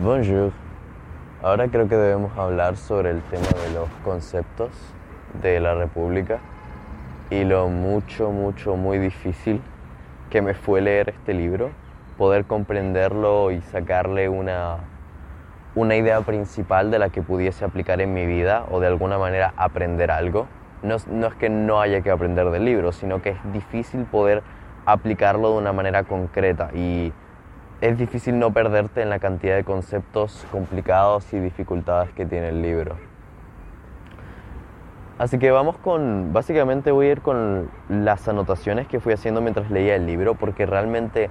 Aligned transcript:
Bonjour. 0.00 0.50
Ahora 1.40 1.68
creo 1.68 1.88
que 1.88 1.94
debemos 1.94 2.36
hablar 2.36 2.76
sobre 2.76 3.10
el 3.10 3.22
tema 3.22 3.46
de 3.46 3.74
los 3.74 3.88
conceptos 4.02 4.70
de 5.40 5.60
la 5.60 5.76
República 5.76 6.40
y 7.30 7.44
lo 7.44 7.68
mucho, 7.68 8.32
mucho, 8.32 8.74
muy 8.74 8.98
difícil 8.98 9.60
que 10.30 10.42
me 10.42 10.54
fue 10.54 10.80
leer 10.80 11.10
este 11.10 11.32
libro, 11.32 11.70
poder 12.18 12.44
comprenderlo 12.44 13.52
y 13.52 13.60
sacarle 13.60 14.28
una, 14.28 14.78
una 15.76 15.94
idea 15.94 16.20
principal 16.22 16.90
de 16.90 16.98
la 16.98 17.10
que 17.10 17.22
pudiese 17.22 17.64
aplicar 17.64 18.00
en 18.00 18.14
mi 18.14 18.26
vida 18.26 18.66
o 18.72 18.80
de 18.80 18.88
alguna 18.88 19.16
manera 19.16 19.54
aprender 19.56 20.10
algo. 20.10 20.48
No, 20.82 20.96
no 21.08 21.28
es 21.28 21.34
que 21.36 21.48
no 21.48 21.80
haya 21.80 22.00
que 22.00 22.10
aprender 22.10 22.50
del 22.50 22.64
libro, 22.64 22.90
sino 22.90 23.22
que 23.22 23.30
es 23.30 23.52
difícil 23.52 24.06
poder 24.06 24.42
aplicarlo 24.86 25.52
de 25.52 25.58
una 25.58 25.72
manera 25.72 26.02
concreta 26.02 26.70
y 26.74 27.12
es 27.84 27.98
difícil 27.98 28.38
no 28.38 28.50
perderte 28.50 29.02
en 29.02 29.10
la 29.10 29.18
cantidad 29.18 29.56
de 29.56 29.62
conceptos 29.62 30.46
complicados 30.50 31.30
y 31.34 31.38
dificultades 31.38 32.10
que 32.14 32.24
tiene 32.24 32.48
el 32.48 32.62
libro. 32.62 32.96
Así 35.18 35.38
que 35.38 35.50
vamos 35.50 35.76
con, 35.76 36.32
básicamente 36.32 36.92
voy 36.92 37.08
a 37.08 37.12
ir 37.12 37.20
con 37.20 37.68
las 37.90 38.26
anotaciones 38.26 38.88
que 38.88 39.00
fui 39.00 39.12
haciendo 39.12 39.42
mientras 39.42 39.70
leía 39.70 39.96
el 39.96 40.06
libro, 40.06 40.34
porque 40.34 40.64
realmente 40.64 41.28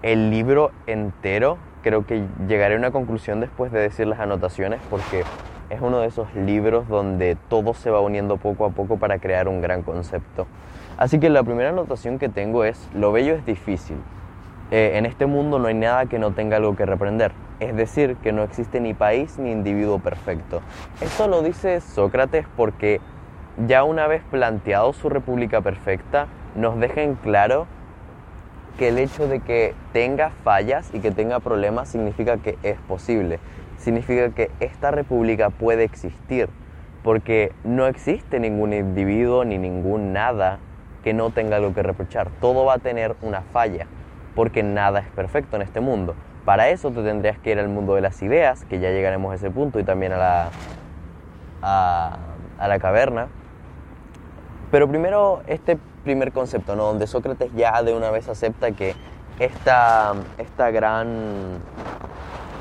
el 0.00 0.30
libro 0.30 0.70
entero 0.86 1.58
creo 1.82 2.06
que 2.06 2.24
llegaré 2.48 2.76
a 2.76 2.78
una 2.78 2.90
conclusión 2.90 3.40
después 3.40 3.70
de 3.70 3.80
decir 3.80 4.06
las 4.06 4.18
anotaciones, 4.18 4.80
porque 4.88 5.24
es 5.68 5.80
uno 5.82 6.00
de 6.00 6.06
esos 6.06 6.34
libros 6.34 6.88
donde 6.88 7.36
todo 7.50 7.74
se 7.74 7.90
va 7.90 8.00
uniendo 8.00 8.38
poco 8.38 8.64
a 8.64 8.70
poco 8.70 8.96
para 8.96 9.18
crear 9.18 9.46
un 9.46 9.60
gran 9.60 9.82
concepto. 9.82 10.46
Así 10.96 11.20
que 11.20 11.28
la 11.28 11.42
primera 11.42 11.68
anotación 11.68 12.18
que 12.18 12.30
tengo 12.30 12.64
es, 12.64 12.88
lo 12.94 13.12
bello 13.12 13.34
es 13.34 13.44
difícil, 13.44 13.98
eh, 14.70 14.92
en 14.94 15.06
este 15.06 15.26
mundo 15.26 15.58
no 15.58 15.66
hay 15.66 15.74
nada 15.74 16.06
que 16.06 16.20
no 16.20 16.32
tenga 16.32 16.58
algo 16.58 16.76
que 16.76 16.86
reprender. 16.86 17.32
Es 17.58 17.74
decir, 17.74 18.16
que 18.16 18.32
no 18.32 18.44
existe 18.44 18.80
ni 18.80 18.94
país 18.94 19.36
ni 19.38 19.50
individuo 19.50 19.98
perfecto. 19.98 20.62
Esto 21.00 21.26
lo 21.26 21.42
dice 21.42 21.80
Sócrates 21.80 22.46
porque 22.56 23.00
ya 23.66 23.82
una 23.82 24.06
vez 24.06 24.22
planteado 24.30 24.92
su 24.92 25.08
república 25.08 25.60
perfecta, 25.60 26.28
nos 26.54 26.78
deja 26.78 27.02
en 27.02 27.16
claro 27.16 27.66
que 28.78 28.88
el 28.88 28.98
hecho 28.98 29.26
de 29.26 29.40
que 29.40 29.74
tenga 29.92 30.30
fallas 30.44 30.90
y 30.94 31.00
que 31.00 31.10
tenga 31.10 31.40
problemas 31.40 31.88
significa 31.88 32.36
que 32.36 32.56
es 32.62 32.78
posible. 32.78 33.40
Significa 33.76 34.30
que 34.30 34.50
esta 34.60 34.92
república 34.92 35.50
puede 35.50 35.82
existir. 35.82 36.48
Porque 37.02 37.52
no 37.64 37.86
existe 37.86 38.38
ningún 38.38 38.72
individuo 38.72 39.44
ni 39.44 39.58
ningún 39.58 40.12
nada 40.12 40.58
que 41.02 41.12
no 41.12 41.30
tenga 41.30 41.56
algo 41.56 41.74
que 41.74 41.82
reprochar. 41.82 42.28
Todo 42.40 42.64
va 42.66 42.74
a 42.74 42.78
tener 42.78 43.16
una 43.22 43.40
falla 43.40 43.86
porque 44.34 44.62
nada 44.62 45.00
es 45.00 45.08
perfecto 45.08 45.56
en 45.56 45.62
este 45.62 45.80
mundo. 45.80 46.14
Para 46.44 46.68
eso 46.68 46.90
te 46.90 47.02
tendrías 47.02 47.38
que 47.38 47.50
ir 47.50 47.58
al 47.58 47.68
mundo 47.68 47.94
de 47.94 48.00
las 48.00 48.22
ideas, 48.22 48.64
que 48.64 48.80
ya 48.80 48.90
llegaremos 48.90 49.32
a 49.32 49.34
ese 49.36 49.50
punto, 49.50 49.78
y 49.78 49.84
también 49.84 50.12
a 50.12 50.16
la, 50.16 50.48
a, 51.62 52.68
la 52.68 52.78
caverna. 52.78 53.28
Pero 54.70 54.88
primero 54.88 55.42
este 55.46 55.78
primer 56.04 56.32
concepto, 56.32 56.76
¿no? 56.76 56.84
donde 56.84 57.06
Sócrates 57.06 57.52
ya 57.54 57.82
de 57.82 57.94
una 57.94 58.10
vez 58.10 58.28
acepta 58.28 58.72
que 58.72 58.94
esta, 59.38 60.14
esta 60.38 60.70
gran 60.70 61.58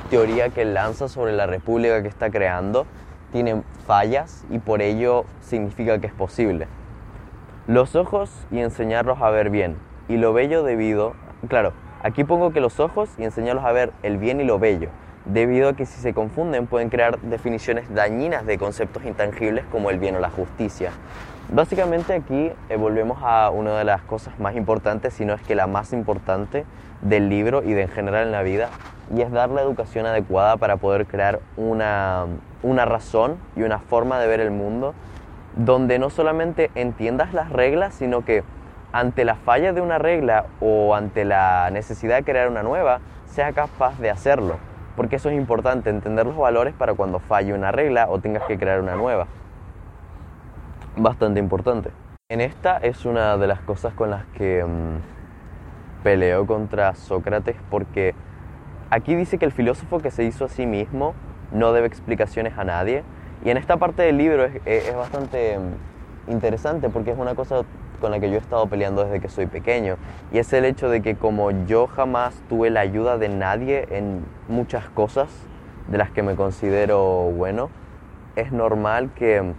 teoría 0.10 0.50
que 0.50 0.66
lanza 0.66 1.08
sobre 1.08 1.34
la 1.34 1.46
república 1.46 2.02
que 2.02 2.08
está 2.08 2.30
creando 2.32 2.86
tiene 3.32 3.62
fallas 3.86 4.46
y 4.50 4.60
por 4.60 4.82
ello 4.82 5.26
significa 5.42 6.00
que 6.00 6.08
es 6.08 6.14
posible. 6.14 6.68
Los 7.68 7.96
ojos 7.96 8.32
y 8.52 8.60
enseñarlos 8.60 9.22
a 9.22 9.30
ver 9.30 9.52
bien, 9.52 9.78
y 10.08 10.18
lo 10.18 10.34
bello 10.34 10.64
debido 10.64 11.14
Claro, 11.48 11.72
aquí 12.04 12.26
pongo 12.26 12.52
que 12.52 12.60
los 12.60 12.82
ojos 12.82 13.10
y 13.18 13.24
enseñarlos 13.24 13.64
a 13.64 13.72
ver 13.72 13.94
el 14.04 14.18
bien 14.18 14.42
y 14.42 14.44
lo 14.44 14.60
bello, 14.60 14.90
debido 15.24 15.70
a 15.70 15.74
que 15.74 15.86
si 15.86 16.02
se 16.02 16.14
confunden 16.14 16.68
pueden 16.68 16.90
crear 16.90 17.18
definiciones 17.22 17.94
dañinas 17.94 18.46
de 18.46 18.58
conceptos 18.58 19.06
intangibles 19.06 19.64
como 19.72 19.90
el 19.90 20.00
bien 20.00 20.18
o 20.18 20.20
la 20.20 20.30
justicia. 20.30 20.92
Básicamente 21.52 22.14
aquí 22.14 22.52
eh, 22.68 22.76
volvemos 22.76 23.20
a 23.24 23.50
una 23.52 23.78
de 23.78 23.86
las 23.86 24.02
cosas 24.02 24.38
más 24.38 24.56
importantes, 24.56 25.14
si 25.14 25.24
no 25.24 25.34
es 25.34 25.42
que 25.42 25.56
la 25.56 25.66
más 25.66 25.94
importante 25.94 26.66
del 27.02 27.30
libro 27.30 27.64
y 27.64 27.74
de 27.74 27.84
en 27.84 27.90
general 27.90 28.26
en 28.26 28.32
la 28.34 28.44
vida, 28.44 28.70
y 29.16 29.22
es 29.22 29.32
dar 29.32 29.50
la 29.50 29.62
educación 29.62 30.06
adecuada 30.06 30.58
para 30.58 30.76
poder 30.76 31.08
crear 31.08 31.40
una, 31.56 32.26
una 32.64 32.84
razón 32.84 33.38
y 33.56 33.64
una 33.64 33.80
forma 33.80 34.20
de 34.20 34.28
ver 34.28 34.42
el 34.42 34.52
mundo 34.52 34.94
donde 35.56 36.00
no 36.00 36.10
solamente 36.10 36.70
entiendas 36.76 37.34
las 37.34 37.50
reglas, 37.50 37.96
sino 37.96 38.24
que 38.24 38.44
ante 38.92 39.26
la 39.26 39.36
falla 39.36 39.74
de 39.74 39.82
una 39.82 39.98
regla 39.98 40.46
o 40.60 40.96
ante 40.96 41.26
la 41.26 41.70
necesidad 41.72 42.18
de 42.18 42.24
crear 42.24 42.50
una 42.50 42.64
nueva, 42.64 43.00
sea 43.26 43.54
capaz 43.54 44.00
de 44.00 44.10
hacerlo. 44.10 44.58
Porque 44.96 45.18
eso 45.18 45.30
es 45.30 45.38
importante, 45.38 45.90
entender 45.90 46.26
los 46.26 46.38
valores 46.38 46.74
para 46.74 46.94
cuando 46.94 47.20
falle 47.20 47.54
una 47.54 47.72
regla 47.72 48.08
o 48.10 48.20
tengas 48.20 48.44
que 48.44 48.58
crear 48.58 48.82
una 48.82 48.96
nueva. 48.96 49.28
Bastante 50.98 51.40
importante. 51.40 51.92
En 52.30 52.42
esta 52.42 52.78
es 52.78 53.06
una 53.06 53.38
de 53.38 53.48
las 53.48 53.62
cosas 53.62 53.94
con 53.94 54.12
las 54.12 54.26
que 54.28 54.64
mm, 54.64 56.04
peleo 56.04 56.46
contra 56.46 56.94
Sócrates 56.96 57.56
porque 57.70 58.14
aquí 58.90 59.16
dice 59.16 59.38
que 59.38 59.46
el 59.46 59.52
filósofo 59.52 60.00
que 60.00 60.12
se 60.12 60.24
hizo 60.24 60.46
a 60.46 60.50
sí 60.50 60.66
mismo 60.66 61.14
no 61.52 61.74
debe 61.74 61.88
explicaciones 61.88 62.58
a 62.58 62.64
nadie. 62.64 63.04
Y 63.44 63.52
en 63.52 63.58
esta 63.58 63.78
parte 63.78 64.04
del 64.04 64.18
libro 64.18 64.44
es, 64.46 64.62
es 64.66 64.96
bastante 64.96 65.58
mm, 65.58 66.32
interesante 66.32 66.90
porque 66.90 67.12
es 67.12 67.18
una 67.18 67.36
cosa 67.36 67.62
con 68.00 68.12
la 68.12 68.20
que 68.20 68.30
yo 68.30 68.36
he 68.36 68.40
estado 68.40 68.68
peleando 68.68 69.04
desde 69.04 69.20
que 69.20 69.30
soy 69.30 69.46
pequeño. 69.46 69.98
Y 70.32 70.40
es 70.40 70.52
el 70.54 70.66
hecho 70.66 70.90
de 70.90 71.02
que 71.02 71.16
como 71.16 71.52
yo 71.66 71.88
jamás 71.88 72.42
tuve 72.50 72.70
la 72.70 72.80
ayuda 72.82 73.18
de 73.18 73.30
nadie 73.30 73.88
en 73.92 74.26
muchas 74.48 74.90
cosas 74.90 75.30
de 75.88 75.98
las 75.98 76.12
que 76.12 76.24
me 76.24 76.36
considero 76.36 77.32
bueno, 77.36 77.70
es 78.36 78.52
normal 78.52 79.12
que 79.16 79.54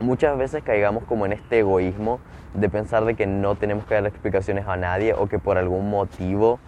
muchas 0.00 0.36
veces 0.38 0.62
caigamos 0.62 1.04
como 1.04 1.26
en 1.26 1.32
este 1.32 1.60
egoísmo 1.60 2.20
de 2.54 2.68
pensar 2.68 3.04
de 3.04 3.14
que 3.14 3.26
no 3.26 3.56
tenemos 3.56 3.84
que 3.84 3.94
dar 3.94 4.06
explicaciones 4.06 4.66
a 4.66 4.76
nadie 4.76 5.14
o 5.14 5.26
que 5.28 5.38
por 5.38 5.58
algún 5.58 5.90
motivo 5.90 6.58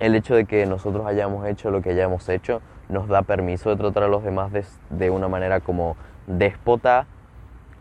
el 0.00 0.14
hecho 0.14 0.34
de 0.34 0.44
que 0.44 0.66
nosotros 0.66 1.06
hayamos 1.06 1.46
hecho 1.46 1.70
lo 1.70 1.80
que 1.80 1.90
hayamos 1.90 2.28
hecho 2.28 2.60
nos 2.88 3.08
da 3.08 3.22
permiso 3.22 3.70
de 3.70 3.76
tratar 3.76 4.04
a 4.04 4.08
los 4.08 4.22
demás 4.22 4.52
de, 4.52 4.64
de 4.90 5.10
una 5.10 5.28
manera 5.28 5.60
como 5.60 5.96
déspota 6.26 7.06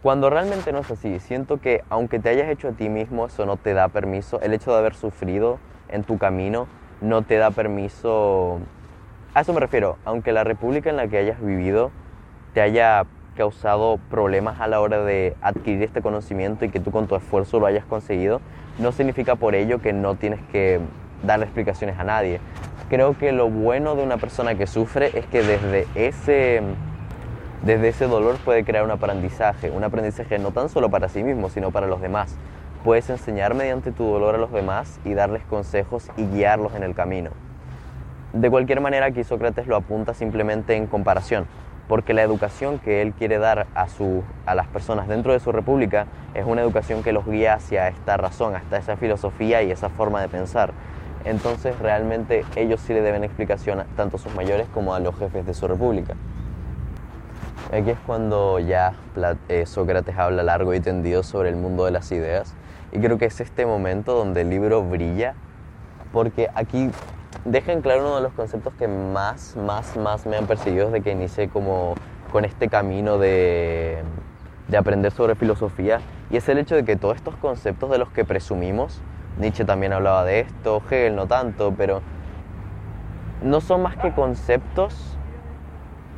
cuando 0.04 0.30
realmente 0.30 0.74
no 0.74 0.80
es 0.80 0.92
así, 0.92 1.18
siento 1.22 1.62
que 1.62 1.82
aunque 1.90 2.20
te 2.20 2.28
hayas 2.28 2.50
hecho 2.50 2.68
a 2.68 2.72
ti 2.74 2.90
mismo, 2.90 3.26
eso 3.26 3.46
no 3.46 3.56
te 3.56 3.74
da 3.74 3.88
permiso. 3.88 4.42
El 4.42 4.54
hecho 4.54 4.74
de 4.74 4.78
haber 4.80 4.96
sufrido 4.96 5.60
en 5.88 6.04
tu 6.04 6.18
camino 6.18 6.68
no 7.00 7.22
te 7.22 7.38
da 7.38 7.52
permiso. 7.52 8.60
A 9.34 9.42
eso 9.42 9.54
me 9.54 9.62
refiero, 9.62 9.98
aunque 10.04 10.34
la 10.34 10.44
república 10.44 10.90
en 10.90 10.98
la 10.98 11.08
que 11.08 11.18
hayas 11.18 11.42
vivido 11.42 11.90
te 12.54 12.60
haya 12.60 13.06
causado 13.38 13.98
problemas 14.10 14.60
a 14.60 14.68
la 14.68 14.82
hora 14.82 15.02
de 15.06 15.38
adquirir 15.42 15.84
este 15.84 16.02
conocimiento 16.02 16.66
y 16.66 16.70
que 16.70 16.82
tú 16.82 16.92
con 16.92 17.08
tu 17.08 17.16
esfuerzo 17.16 17.62
lo 17.62 17.66
hayas 17.66 17.86
conseguido, 17.86 18.42
no 18.80 18.92
significa 18.92 19.38
por 19.38 19.56
ello 19.56 19.80
que 19.80 19.94
no 19.94 20.16
tienes 20.16 20.42
que 20.52 20.82
darle 21.24 21.46
explicaciones 21.46 21.98
a 21.98 22.04
nadie. 22.04 22.42
Creo 22.90 23.18
que 23.18 23.32
lo 23.32 23.50
bueno 23.50 23.96
de 23.96 24.04
una 24.04 24.18
persona 24.18 24.56
que 24.56 24.68
sufre 24.68 25.18
es 25.18 25.26
que 25.28 25.44
desde 25.44 25.88
ese 25.96 26.62
desde 27.64 27.88
ese 27.88 28.08
dolor 28.08 28.36
puede 28.44 28.66
crear 28.66 28.84
un 28.84 28.92
aprendizaje, 28.92 29.72
un 29.72 29.86
aprendizaje 29.86 30.38
no 30.38 30.52
tan 30.52 30.68
solo 30.68 30.90
para 30.90 31.08
sí 31.08 31.24
mismo, 31.24 31.50
sino 31.50 31.72
para 31.72 31.88
los 31.88 32.02
demás. 32.02 32.36
Puedes 32.84 33.10
enseñar 33.10 33.54
mediante 33.54 33.94
tu 33.94 34.04
dolor 34.04 34.36
a 34.36 34.38
los 34.38 34.52
demás 34.52 35.00
y 35.06 35.14
darles 35.14 35.44
consejos 35.46 36.10
y 36.18 36.26
guiarlos 36.26 36.76
en 36.76 36.84
el 36.84 36.94
camino. 36.94 37.30
De 38.34 38.50
cualquier 38.50 38.82
manera, 38.82 39.06
aquí 39.06 39.24
Sócrates 39.24 39.66
lo 39.68 39.78
apunta 39.78 40.14
simplemente 40.14 40.76
en 40.76 40.88
comparación, 40.88 41.46
porque 41.88 42.14
la 42.14 42.22
educación 42.22 42.80
que 42.80 43.02
él 43.02 43.14
quiere 43.14 43.38
dar 43.38 43.68
a, 43.76 43.88
su, 43.88 44.24
a 44.46 44.56
las 44.56 44.68
personas 44.68 45.08
dentro 45.08 45.32
de 45.32 45.40
su 45.40 45.54
república 45.54 46.08
es 46.34 46.46
una 46.46 46.62
educación 46.62 47.02
que 47.02 47.14
los 47.14 47.26
guía 47.26 47.54
hacia 47.54 47.88
esta 47.88 48.18
razón, 48.18 48.58
hasta 48.58 48.76
esa 48.76 48.98
filosofía 48.98 49.64
y 49.64 49.72
esa 49.72 49.88
forma 49.88 50.20
de 50.22 50.28
pensar. 50.28 50.74
Entonces 51.24 51.80
realmente 51.80 52.44
ellos 52.58 52.82
sí 52.82 52.94
le 52.94 53.02
deben 53.02 53.24
explicación 53.24 53.86
tanto 53.96 54.18
a 54.18 54.20
sus 54.20 54.36
mayores 54.36 54.68
como 54.74 54.94
a 54.94 55.00
los 55.00 55.18
jefes 55.18 55.46
de 55.46 55.54
su 55.54 55.66
república. 55.66 56.16
Aquí 57.74 57.90
es 57.90 57.98
cuando 58.06 58.60
ya 58.60 58.94
eh, 59.50 59.66
Sócrates 59.66 60.16
habla 60.16 60.44
largo 60.44 60.76
y 60.76 60.80
tendido 60.80 61.24
sobre 61.24 61.50
el 61.50 61.56
mundo 61.56 61.86
de 61.86 61.92
las 61.92 62.12
ideas. 62.12 62.54
Y 62.92 63.00
creo 63.00 63.18
que 63.18 63.26
es 63.26 63.42
este 63.42 63.66
momento 63.66 64.14
donde 64.14 64.42
el 64.42 64.52
libro 64.52 64.84
brilla 64.84 65.34
porque 66.12 66.50
aquí 66.54 66.92
deja 67.46 67.72
en 67.72 67.82
claro 67.82 68.02
uno 68.02 68.18
de 68.18 68.22
los 68.22 68.34
conceptos 68.34 68.76
que 68.76 68.88
más, 68.88 69.56
más, 69.56 69.98
más 69.98 70.28
me 70.28 70.38
han 70.38 70.46
perseguido 70.46 70.92
desde 70.92 71.02
que 71.02 71.14
inicié 71.14 71.50
como 71.50 71.96
con 72.32 72.46
este 72.46 72.70
camino 72.70 73.18
de, 73.18 74.04
de 74.68 74.78
aprender 74.78 75.12
sobre 75.12 75.34
filosofía. 75.34 76.00
Y 76.30 76.38
es 76.38 76.48
el 76.50 76.60
hecho 76.60 76.76
de 76.76 76.86
que 76.86 76.96
todos 76.96 77.16
estos 77.16 77.36
conceptos 77.38 77.90
de 77.90 77.98
los 77.98 78.10
que 78.10 78.24
presumimos, 78.24 79.02
Nietzsche 79.40 79.66
también 79.66 79.94
hablaba 79.94 80.24
de 80.26 80.42
esto, 80.42 80.84
Hegel 80.92 81.16
no 81.16 81.26
tanto, 81.26 81.74
pero 81.76 82.04
no 83.42 83.62
son 83.62 83.82
más 83.82 83.98
que 83.98 84.12
conceptos 84.12 85.18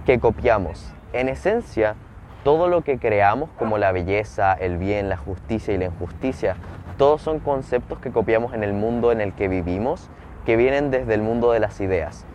que 0.06 0.20
copiamos 0.20 0.95
en 1.16 1.30
esencia, 1.30 1.96
todo 2.44 2.68
lo 2.68 2.82
que 2.82 3.00
creamos 3.00 3.50
como 3.58 3.78
la 3.78 3.92
belleza, 3.92 4.54
el 4.54 4.78
bien, 4.78 5.10
la 5.10 5.18
justicia 5.18 5.74
y 5.74 5.78
la 5.78 5.86
injusticia, 5.86 6.56
todos 6.98 7.22
son 7.22 7.40
conceptos 7.40 8.00
que 8.00 8.12
copiamos 8.12 8.54
en 8.54 8.64
el 8.64 8.74
mundo 8.74 9.12
en 9.12 9.22
el 9.22 9.34
que 9.34 9.48
vivimos, 9.48 10.10
que 10.46 10.56
vienen 10.56 10.92
desde 10.92 11.14
el 11.14 11.22
mundo 11.22 11.52
de 11.52 11.60
las 11.60 11.82
ideas. 11.82 12.26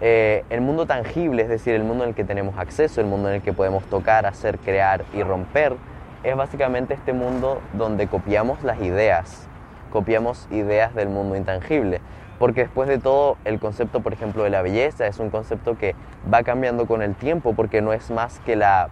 Eh, 0.00 0.44
el 0.48 0.60
mundo 0.60 0.86
tangible, 0.86 1.42
es 1.42 1.48
decir, 1.48 1.74
el 1.74 1.82
mundo 1.82 2.04
en 2.04 2.10
el 2.10 2.14
que 2.14 2.24
tenemos 2.24 2.56
acceso, 2.56 3.00
el 3.00 3.08
mundo 3.08 3.28
en 3.28 3.36
el 3.36 3.42
que 3.42 3.52
podemos 3.52 3.84
tocar, 3.84 4.26
hacer, 4.26 4.58
crear 4.58 5.04
y 5.12 5.22
romper, 5.22 5.74
es 6.22 6.36
básicamente 6.36 6.94
este 6.94 7.12
mundo 7.12 7.60
donde 7.72 8.06
copiamos 8.06 8.62
las 8.62 8.80
ideas, 8.80 9.48
copiamos 9.90 10.46
ideas 10.50 10.94
del 10.94 11.08
mundo 11.08 11.36
intangible. 11.36 12.00
Porque 12.38 12.62
después 12.62 12.88
de 12.88 12.98
todo, 12.98 13.36
el 13.44 13.58
concepto, 13.58 14.00
por 14.00 14.12
ejemplo, 14.12 14.44
de 14.44 14.50
la 14.50 14.62
belleza 14.62 15.06
es 15.06 15.18
un 15.18 15.30
concepto 15.30 15.76
que 15.76 15.94
va 16.32 16.42
cambiando 16.42 16.86
con 16.86 17.02
el 17.02 17.14
tiempo 17.14 17.54
porque 17.54 17.82
no 17.82 17.92
es 17.92 18.10
más 18.10 18.38
que 18.40 18.54
la, 18.54 18.90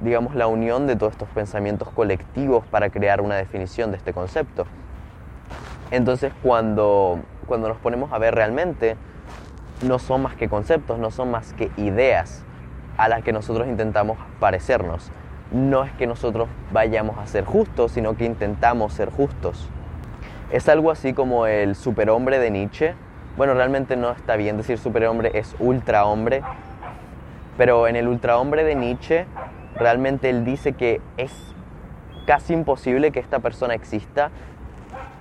digamos, 0.00 0.34
la 0.34 0.46
unión 0.46 0.86
de 0.86 0.96
todos 0.96 1.12
estos 1.12 1.28
pensamientos 1.30 1.88
colectivos 1.88 2.64
para 2.66 2.90
crear 2.90 3.20
una 3.20 3.36
definición 3.36 3.90
de 3.90 3.96
este 3.96 4.12
concepto. 4.12 4.66
Entonces, 5.90 6.32
cuando, 6.42 7.18
cuando 7.46 7.68
nos 7.68 7.78
ponemos 7.78 8.12
a 8.12 8.18
ver 8.18 8.34
realmente, 8.34 8.96
no 9.82 9.98
son 9.98 10.22
más 10.22 10.36
que 10.36 10.48
conceptos, 10.48 10.98
no 10.98 11.10
son 11.10 11.30
más 11.30 11.52
que 11.54 11.70
ideas 11.76 12.44
a 12.96 13.08
las 13.08 13.22
que 13.24 13.32
nosotros 13.32 13.66
intentamos 13.66 14.18
parecernos. 14.38 15.10
No 15.50 15.82
es 15.84 15.92
que 15.92 16.06
nosotros 16.06 16.48
vayamos 16.72 17.18
a 17.18 17.26
ser 17.26 17.44
justos, 17.44 17.92
sino 17.92 18.16
que 18.16 18.24
intentamos 18.24 18.92
ser 18.92 19.10
justos. 19.10 19.68
Es 20.50 20.68
algo 20.68 20.90
así 20.90 21.12
como 21.12 21.46
el 21.46 21.76
superhombre 21.76 22.40
de 22.40 22.50
Nietzsche. 22.50 22.94
Bueno, 23.36 23.54
realmente 23.54 23.96
no 23.96 24.10
está 24.10 24.34
bien 24.34 24.56
decir 24.56 24.78
superhombre, 24.78 25.30
es 25.34 25.54
ultrahombre. 25.60 26.42
Pero 27.56 27.86
en 27.86 27.94
el 27.94 28.08
ultrahombre 28.08 28.64
de 28.64 28.74
Nietzsche, 28.74 29.26
realmente 29.76 30.28
él 30.28 30.44
dice 30.44 30.72
que 30.72 31.00
es 31.16 31.32
casi 32.26 32.52
imposible 32.52 33.12
que 33.12 33.20
esta 33.20 33.38
persona 33.38 33.74
exista. 33.74 34.30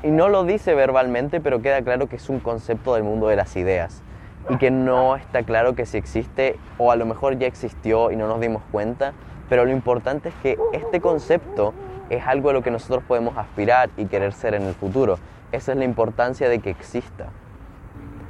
Y 0.02 0.10
no 0.10 0.30
lo 0.30 0.46
dice 0.46 0.74
verbalmente, 0.74 1.40
pero 1.40 1.62
queda 1.62 1.82
claro 1.84 2.08
que 2.08 2.16
es 2.16 2.28
un 2.30 2.40
concepto 2.40 2.96
del 2.96 3.04
mundo 3.04 3.28
de 3.28 3.36
las 3.36 3.56
ideas 3.56 4.02
y 4.50 4.58
que 4.58 4.72
no 4.72 5.16
está 5.16 5.44
claro 5.44 5.76
que 5.76 5.86
si 5.86 5.98
existe 5.98 6.58
o 6.80 6.92
a 6.92 6.96
lo 6.96 7.06
mejor 7.06 7.38
ya 7.38 7.46
existió 7.46 8.10
y 8.10 8.16
no 8.16 8.28
nos 8.28 8.40
dimos 8.40 8.64
cuenta, 8.72 9.14
pero 9.48 9.66
lo 9.66 9.72
importante 9.72 10.30
es 10.30 10.36
que 10.42 10.58
este 10.74 11.02
concepto 11.02 11.74
es 12.10 12.26
algo 12.26 12.50
a 12.50 12.54
lo 12.54 12.62
que 12.62 12.72
nosotros 12.72 13.04
podemos 13.08 13.38
aspirar 13.38 13.90
y 13.98 14.06
querer 14.06 14.34
ser 14.34 14.54
en 14.54 14.64
el 14.64 14.74
futuro. 14.74 15.18
Esa 15.52 15.72
es 15.72 15.78
la 15.78 15.86
importancia 15.86 16.50
de 16.50 16.60
que 16.60 16.70
exista. 16.70 17.28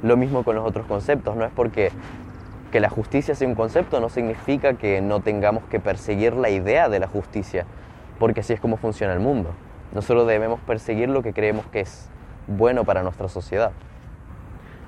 Lo 0.02 0.16
mismo 0.16 0.44
con 0.44 0.56
los 0.56 0.66
otros 0.66 0.86
conceptos, 0.86 1.36
no 1.36 1.44
es 1.44 1.52
porque 1.52 1.92
que 2.70 2.80
la 2.80 2.88
justicia 2.88 3.34
sea 3.34 3.48
un 3.48 3.54
concepto 3.54 4.00
no 4.00 4.08
significa 4.08 4.74
que 4.74 5.00
no 5.00 5.20
tengamos 5.20 5.64
que 5.64 5.80
perseguir 5.80 6.34
la 6.34 6.50
idea 6.50 6.88
de 6.88 7.00
la 7.00 7.08
justicia, 7.08 7.66
porque 8.18 8.40
así 8.40 8.52
es 8.52 8.60
como 8.60 8.76
funciona 8.76 9.12
el 9.12 9.20
mundo. 9.20 9.50
Nosotros 9.92 10.26
debemos 10.26 10.60
perseguir 10.60 11.08
lo 11.08 11.22
que 11.22 11.32
creemos 11.32 11.66
que 11.66 11.80
es 11.80 12.08
bueno 12.46 12.84
para 12.84 13.02
nuestra 13.02 13.28
sociedad. 13.28 13.72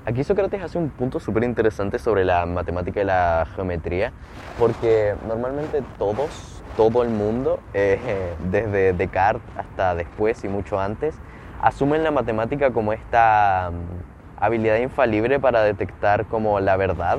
Aquí 0.05 0.25
Sócrates 0.25 0.63
hace 0.63 0.79
un 0.79 0.91
punto 0.91 1.21
súper 1.21 1.45
interesante 1.45 1.99
sobre 1.99 2.25
la 2.25 2.45
matemática 2.47 3.01
y 3.01 3.05
la 3.05 3.47
geometría, 3.55 4.13
porque 4.59 5.15
normalmente 5.27 5.83
todos, 5.99 6.62
todo 6.77 7.03
el 7.03 7.11
mundo, 7.11 7.61
eh, 7.75 8.35
desde 8.51 8.93
Descartes 8.93 9.43
hasta 9.57 9.95
después 9.95 10.43
y 10.45 10.49
mucho 10.49 10.81
antes, 10.81 11.15
asumen 11.61 12.03
la 12.03 12.11
matemática 12.11 12.73
como 12.73 12.93
esta 12.93 13.71
mm, 13.73 14.43
habilidad 14.43 14.79
infalible 14.79 15.39
para 15.39 15.63
detectar 15.63 16.27
como 16.27 16.61
la 16.61 16.77
verdad 16.77 17.19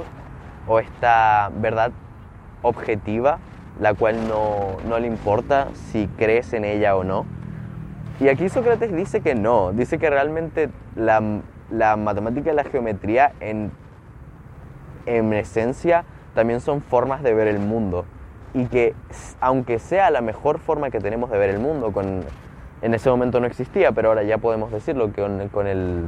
o 0.68 0.80
esta 0.80 1.52
verdad 1.56 1.92
objetiva, 2.62 3.40
la 3.80 3.94
cual 3.94 4.28
no, 4.28 4.78
no 4.88 5.00
le 5.00 5.08
importa 5.08 5.68
si 5.74 6.08
crees 6.18 6.54
en 6.54 6.66
ella 6.66 6.96
o 6.96 7.04
no. 7.04 7.26
Y 8.20 8.30
aquí 8.30 8.48
Sócrates 8.48 8.96
dice 8.96 9.22
que 9.22 9.36
no, 9.36 9.74
dice 9.74 9.98
que 9.98 10.10
realmente 10.10 10.70
la 10.96 11.22
la 11.74 11.96
matemática 11.96 12.52
y 12.52 12.56
la 12.56 12.64
geometría 12.64 13.34
en, 13.40 13.72
en 15.06 15.34
esencia 15.34 16.06
también 16.36 16.62
son 16.62 16.82
formas 16.82 17.24
de 17.24 17.34
ver 17.34 17.48
el 17.48 17.60
mundo 17.60 18.06
y 18.54 18.66
que 18.66 18.94
aunque 19.42 19.80
sea 19.80 20.10
la 20.12 20.22
mejor 20.22 20.60
forma 20.60 20.90
que 20.90 21.00
tenemos 21.00 21.30
de 21.32 21.38
ver 21.38 21.50
el 21.50 21.60
mundo, 21.60 21.92
con, 21.92 22.24
en 22.82 22.94
ese 22.94 23.10
momento 23.10 23.40
no 23.40 23.48
existía, 23.48 23.92
pero 23.92 24.10
ahora 24.10 24.24
ya 24.24 24.38
podemos 24.38 24.72
decirlo 24.72 25.12
que 25.12 25.22
con, 25.22 25.50
con, 25.50 25.68
el, 25.68 26.08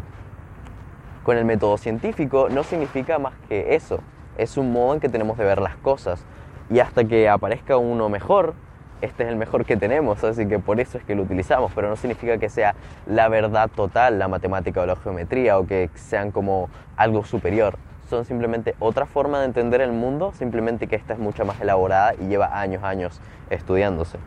con 1.24 1.38
el 1.38 1.46
método 1.46 1.78
científico, 1.78 2.50
no 2.50 2.64
significa 2.64 3.18
más 3.18 3.34
que 3.50 3.76
eso, 3.76 4.00
es 4.38 4.58
un 4.58 4.72
modo 4.72 4.94
en 4.94 5.00
que 5.00 5.10
tenemos 5.10 5.38
de 5.38 5.46
ver 5.46 5.60
las 5.60 5.76
cosas. 5.78 6.24
Y 6.70 6.80
hasta 6.80 7.04
que 7.04 7.30
aparezca 7.30 7.78
uno 7.78 8.10
mejor, 8.10 8.56
este 9.02 9.24
es 9.24 9.30
el 9.30 9.36
mejor 9.36 9.66
que 9.66 9.78
tenemos, 9.78 10.24
así 10.24 10.48
que 10.48 10.60
por 10.60 10.80
eso 10.80 10.98
es 10.98 11.04
que 11.04 11.16
lo 11.16 11.24
utilizamos, 11.24 11.72
pero 11.76 11.90
no 11.90 11.96
significa 11.96 12.38
que 12.38 12.50
sea 12.50 12.76
la 13.06 13.28
verdad 13.28 13.70
total 13.74 14.20
la 14.20 14.28
matemática 14.28 14.82
o 14.82 14.86
la 14.86 14.96
geometría 14.96 15.60
o 15.60 15.68
que 15.68 15.90
sean 15.96 16.32
como 16.32 16.70
algo 16.98 17.24
superior. 17.24 17.78
Son 18.10 18.26
simplemente 18.26 18.76
otra 18.80 19.06
forma 19.06 19.40
de 19.40 19.46
entender 19.46 19.82
el 19.82 19.92
mundo, 19.92 20.32
simplemente 20.34 20.88
que 20.88 20.96
esta 20.96 21.14
es 21.14 21.20
mucho 21.20 21.46
más 21.46 21.60
elaborada 21.60 22.14
y 22.16 22.28
lleva 22.28 22.60
años, 22.60 22.84
años 22.84 23.20
estudiándose. 23.50 24.20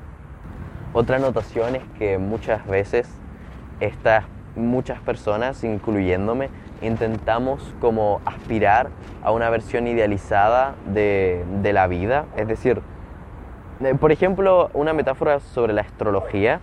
Otra 0.93 1.19
notación 1.19 1.77
es 1.77 1.83
que 1.99 2.19
muchas 2.19 2.67
veces 2.67 3.09
estas 3.81 4.25
muchas 4.57 5.01
personas, 5.01 5.63
incluyéndome, 5.65 6.51
intentamos 6.83 7.75
como 7.81 8.21
aspirar 8.25 8.89
a 9.23 9.31
una 9.31 9.51
versión 9.51 9.87
idealizada 9.87 10.75
de, 10.87 11.45
la 11.73 11.87
vida, 11.87 12.27
es 12.37 12.49
decir, 12.49 12.81
eh, 13.81 13.95
por 13.95 14.13
ejemplo, 14.13 14.71
una 14.75 14.93
metáfora 14.93 15.41
sobre 15.41 15.73
la 15.73 15.83
astrología, 15.83 16.61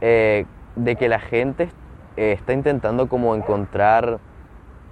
eh, 0.00 0.46
de 0.74 0.96
que 0.96 1.08
la 1.08 1.20
gente 1.20 1.68
eh, 2.16 2.32
está 2.32 2.52
intentando 2.52 3.08
como 3.08 3.34
encontrar 3.34 4.18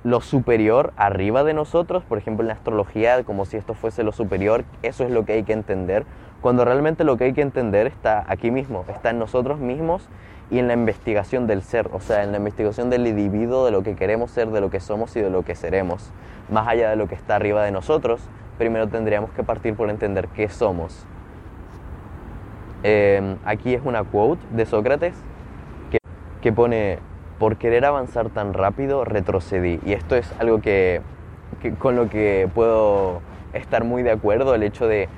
lo 0.02 0.20
superior 0.20 0.92
arriba 0.96 1.44
de 1.44 1.54
nosotros, 1.54 2.02
por 2.04 2.18
ejemplo 2.18 2.42
en 2.42 2.48
la 2.48 2.54
astrología, 2.54 3.22
como 3.24 3.44
si 3.44 3.56
esto 3.56 3.74
fuese 3.74 4.02
lo 4.02 4.12
superior, 4.12 4.64
eso 4.82 5.04
es 5.04 5.10
lo 5.10 5.24
que 5.24 5.34
hay 5.34 5.42
que 5.42 5.52
entender, 5.52 6.04
cuando 6.40 6.64
realmente 6.64 7.04
lo 7.04 7.16
que 7.16 7.24
hay 7.24 7.32
que 7.34 7.42
entender 7.42 7.86
está 7.86 8.24
aquí 8.26 8.50
mismo, 8.50 8.84
está 8.88 9.10
en 9.10 9.18
nosotros 9.18 9.58
mismos 9.58 10.08
y 10.50 10.58
en 10.58 10.68
la 10.68 10.74
investigación 10.74 11.46
del 11.46 11.62
ser, 11.62 11.90
o 11.92 12.00
sea, 12.00 12.24
en 12.24 12.32
la 12.32 12.38
investigación 12.38 12.90
del 12.90 13.06
individuo, 13.06 13.64
de 13.64 13.70
lo 13.70 13.82
que 13.82 13.94
queremos 13.94 14.30
ser, 14.30 14.48
de 14.48 14.60
lo 14.60 14.70
que 14.70 14.80
somos 14.80 15.14
y 15.16 15.20
de 15.20 15.30
lo 15.30 15.42
que 15.44 15.54
seremos. 15.54 16.10
Más 16.50 16.66
allá 16.66 16.90
de 16.90 16.96
lo 16.96 17.06
que 17.06 17.14
está 17.14 17.36
arriba 17.36 17.62
de 17.62 17.70
nosotros, 17.70 18.22
primero 18.58 18.88
tendríamos 18.88 19.30
que 19.30 19.44
partir 19.44 19.74
por 19.74 19.90
entender 19.90 20.28
qué 20.28 20.48
somos. 20.48 21.06
Em, 22.82 23.36
aquí 23.44 23.74
es 23.74 23.82
una 23.84 24.02
quote 24.02 24.42
de 24.50 24.64
Sócrates 24.64 25.14
que, 26.40 26.52
pone, 26.52 26.98
por 27.40 27.56
querer 27.56 27.86
avanzar 27.86 28.28
tan 28.28 28.52
rápido, 28.52 29.06
retrocedí. 29.06 29.80
Y 29.86 29.94
esto 29.94 30.14
es 30.14 30.30
algo 30.38 30.60
que, 30.60 31.00
con 31.78 31.96
lo 31.96 32.10
que 32.10 32.50
puedo 32.54 33.22
estar 33.54 33.82
muy 33.82 34.02
de 34.02 34.10
acuerdo, 34.10 34.54
el 34.54 34.62
hecho 34.62 34.86
de 34.86 35.08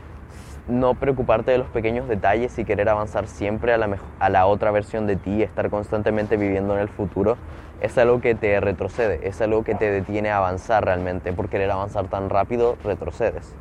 no 0.69 0.95
preocuparte 0.95 1.51
de 1.51 1.59
los 1.59 1.67
pequeños 1.67 2.07
detalles 2.07 2.57
y 2.61 2.65
querer 2.65 2.89
avanzar 2.89 3.27
siempre 3.27 3.73
a 3.73 3.77
la, 3.77 3.99
a 4.21 4.31
la 4.31 4.47
otra 4.47 4.71
versión 4.71 5.09
de 5.09 5.17
ti, 5.17 5.43
estar 5.43 5.69
constantemente 5.69 6.37
viviendo 6.37 6.75
en 6.75 6.81
el 6.83 6.89
futuro, 6.89 7.37
es 7.81 7.99
algo 7.99 8.21
que 8.21 8.37
te 8.37 8.61
retrocede, 8.61 9.27
es 9.27 9.41
algo 9.43 9.65
que 9.65 9.75
te 9.75 9.91
detiene 9.91 10.31
a 10.31 10.37
avanzar 10.37 10.85
realmente. 10.85 11.33
Por 11.33 11.49
querer 11.49 11.73
avanzar 11.73 12.07
tan 12.07 12.31
rápido, 12.31 12.77
retrocedes. 12.85 13.53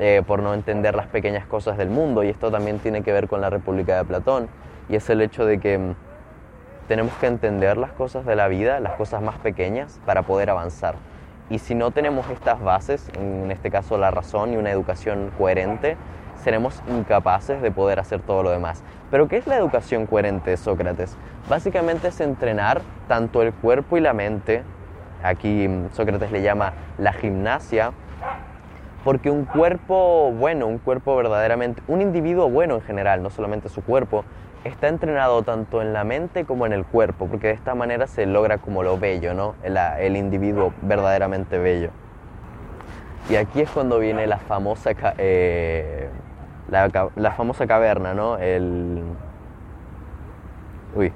Eh, 0.00 0.24
por 0.26 0.42
no 0.42 0.52
entender 0.52 0.96
las 0.96 1.06
pequeñas 1.06 1.46
cosas 1.46 1.78
del 1.78 1.90
mundo 1.90 2.24
y 2.24 2.28
esto 2.28 2.50
también 2.50 2.80
tiene 2.80 3.02
que 3.02 3.12
ver 3.12 3.28
con 3.28 3.40
la 3.40 3.48
República 3.48 3.96
de 3.96 4.04
Platón 4.04 4.48
y 4.88 4.96
es 4.96 5.08
el 5.08 5.20
hecho 5.20 5.46
de 5.46 5.60
que 5.60 5.78
mm, 5.78 5.94
tenemos 6.88 7.14
que 7.14 7.26
entender 7.26 7.76
las 7.76 7.92
cosas 7.92 8.26
de 8.26 8.36
la 8.36 8.48
vida, 8.48 8.80
las 8.80 8.94
cosas 8.94 9.22
más 9.22 9.38
pequeñas 9.38 10.00
para 10.04 10.22
poder 10.22 10.50
avanzar. 10.50 10.96
Y 11.50 11.58
si 11.58 11.74
no 11.74 11.90
tenemos 11.90 12.28
estas 12.30 12.60
bases, 12.60 13.10
en 13.14 13.50
este 13.50 13.70
caso 13.70 13.98
la 13.98 14.10
razón 14.10 14.52
y 14.52 14.56
una 14.56 14.70
educación 14.70 15.30
coherente, 15.36 15.96
seremos 16.42 16.82
incapaces 16.88 17.62
de 17.62 17.70
poder 17.70 18.00
hacer 18.00 18.20
todo 18.20 18.42
lo 18.42 18.50
demás. 18.50 18.82
Pero 19.10 19.28
¿qué 19.28 19.36
es 19.36 19.46
la 19.46 19.56
educación 19.56 20.06
coherente, 20.06 20.56
Sócrates? 20.56 21.16
Básicamente 21.48 22.08
es 22.08 22.20
entrenar 22.20 22.82
tanto 23.08 23.42
el 23.42 23.52
cuerpo 23.52 23.96
y 23.96 24.00
la 24.00 24.12
mente, 24.12 24.62
aquí 25.22 25.68
Sócrates 25.92 26.32
le 26.32 26.42
llama 26.42 26.72
la 26.98 27.12
gimnasia, 27.12 27.92
porque 29.04 29.30
un 29.30 29.44
cuerpo 29.44 30.32
bueno, 30.32 30.66
un 30.66 30.78
cuerpo 30.78 31.14
verdaderamente, 31.16 31.82
un 31.88 32.00
individuo 32.00 32.48
bueno 32.48 32.74
en 32.74 32.80
general, 32.80 33.22
no 33.22 33.28
solamente 33.30 33.68
su 33.68 33.82
cuerpo, 33.82 34.24
está 34.64 34.88
entrenado 34.88 35.42
tanto 35.42 35.82
en 35.82 35.92
la 35.92 36.04
mente 36.04 36.44
como 36.44 36.66
en 36.66 36.72
el 36.72 36.84
cuerpo, 36.84 37.26
porque 37.26 37.48
de 37.48 37.52
esta 37.52 37.74
manera 37.74 38.06
se 38.06 38.26
logra 38.26 38.58
como 38.58 38.82
lo 38.82 38.98
bello, 38.98 39.34
¿no? 39.34 39.54
El, 39.62 40.16
individuo 40.16 40.72
verdaderamente 40.82 41.58
bello. 41.58 41.90
Y 43.28 43.36
aquí 43.36 43.60
es 43.60 43.70
cuando 43.70 43.98
viene 43.98 44.26
la 44.26 44.38
famosa, 44.38 44.92
eh, 45.18 46.08
la, 46.68 47.30
famosa 47.32 47.66
caverna, 47.66 48.14
¿no? 48.14 48.38
El, 48.38 49.02
uy, 50.94 51.12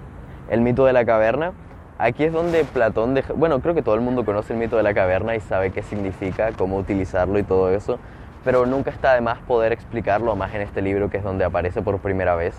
el 0.51 0.61
mito 0.61 0.85
de 0.85 0.93
la 0.93 1.05
caverna 1.05 1.53
Aquí 2.01 2.23
es 2.23 2.33
donde 2.33 2.63
Platón 2.63 3.19
bueno, 3.35 3.59
creo 3.59 3.75
que 3.75 3.83
todo 3.83 3.97
el 3.97 4.01
mundo 4.01 4.25
conoce 4.25 4.53
el 4.53 4.59
mito 4.61 4.77
de 4.77 4.85
la 4.85 4.95
caverna 4.95 5.35
y 5.35 5.41
sabe 5.41 5.73
qué 5.73 5.83
significa, 5.83 6.53
cómo 6.53 6.77
utilizarlo 6.77 7.41
y 7.41 7.43
todo 7.43 7.75
eso, 7.75 7.99
pero 8.45 8.67
nunca 8.67 8.91
está 8.91 9.15
de 9.15 9.21
más 9.21 9.39
poder 9.41 9.73
explicarlo, 9.73 10.37
más 10.37 10.55
en 10.55 10.61
este 10.61 10.81
libro 10.81 11.11
que 11.11 11.17
es 11.17 11.25
donde 11.25 11.45
aparece 11.45 11.83
por 11.83 11.99
primera 11.99 12.37
vez. 12.37 12.55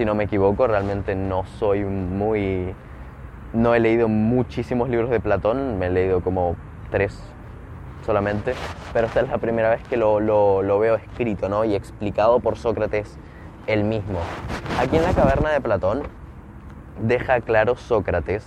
Si 0.00 0.06
no 0.06 0.14
me 0.14 0.24
equivoco, 0.24 0.66
realmente 0.66 1.14
no 1.14 1.44
soy 1.44 1.84
muy... 1.84 2.74
No 3.52 3.74
he 3.74 3.80
leído 3.80 4.08
muchísimos 4.08 4.88
libros 4.88 5.10
de 5.10 5.20
Platón, 5.20 5.78
me 5.78 5.88
he 5.88 5.90
leído 5.90 6.22
como 6.22 6.56
tres, 6.90 7.22
solamente, 8.06 8.54
pero 8.94 9.08
esta 9.08 9.20
es 9.20 9.28
la 9.28 9.36
primera 9.36 9.68
vez 9.68 9.82
que 9.88 9.98
lo, 9.98 10.18
lo, 10.18 10.78
veo 10.78 10.94
escrito 10.94 11.50
¿no? 11.50 11.66
y 11.66 11.74
explicado 11.74 12.40
por 12.40 12.56
Sócrates 12.56 13.18
él 13.66 13.84
mismo. 13.84 14.20
Aquí 14.78 14.96
en 14.96 15.02
la 15.02 15.12
caverna 15.12 15.50
de 15.50 15.60
Platón 15.60 16.04
deja 17.02 17.42
claro 17.42 17.76
Sócrates 17.76 18.46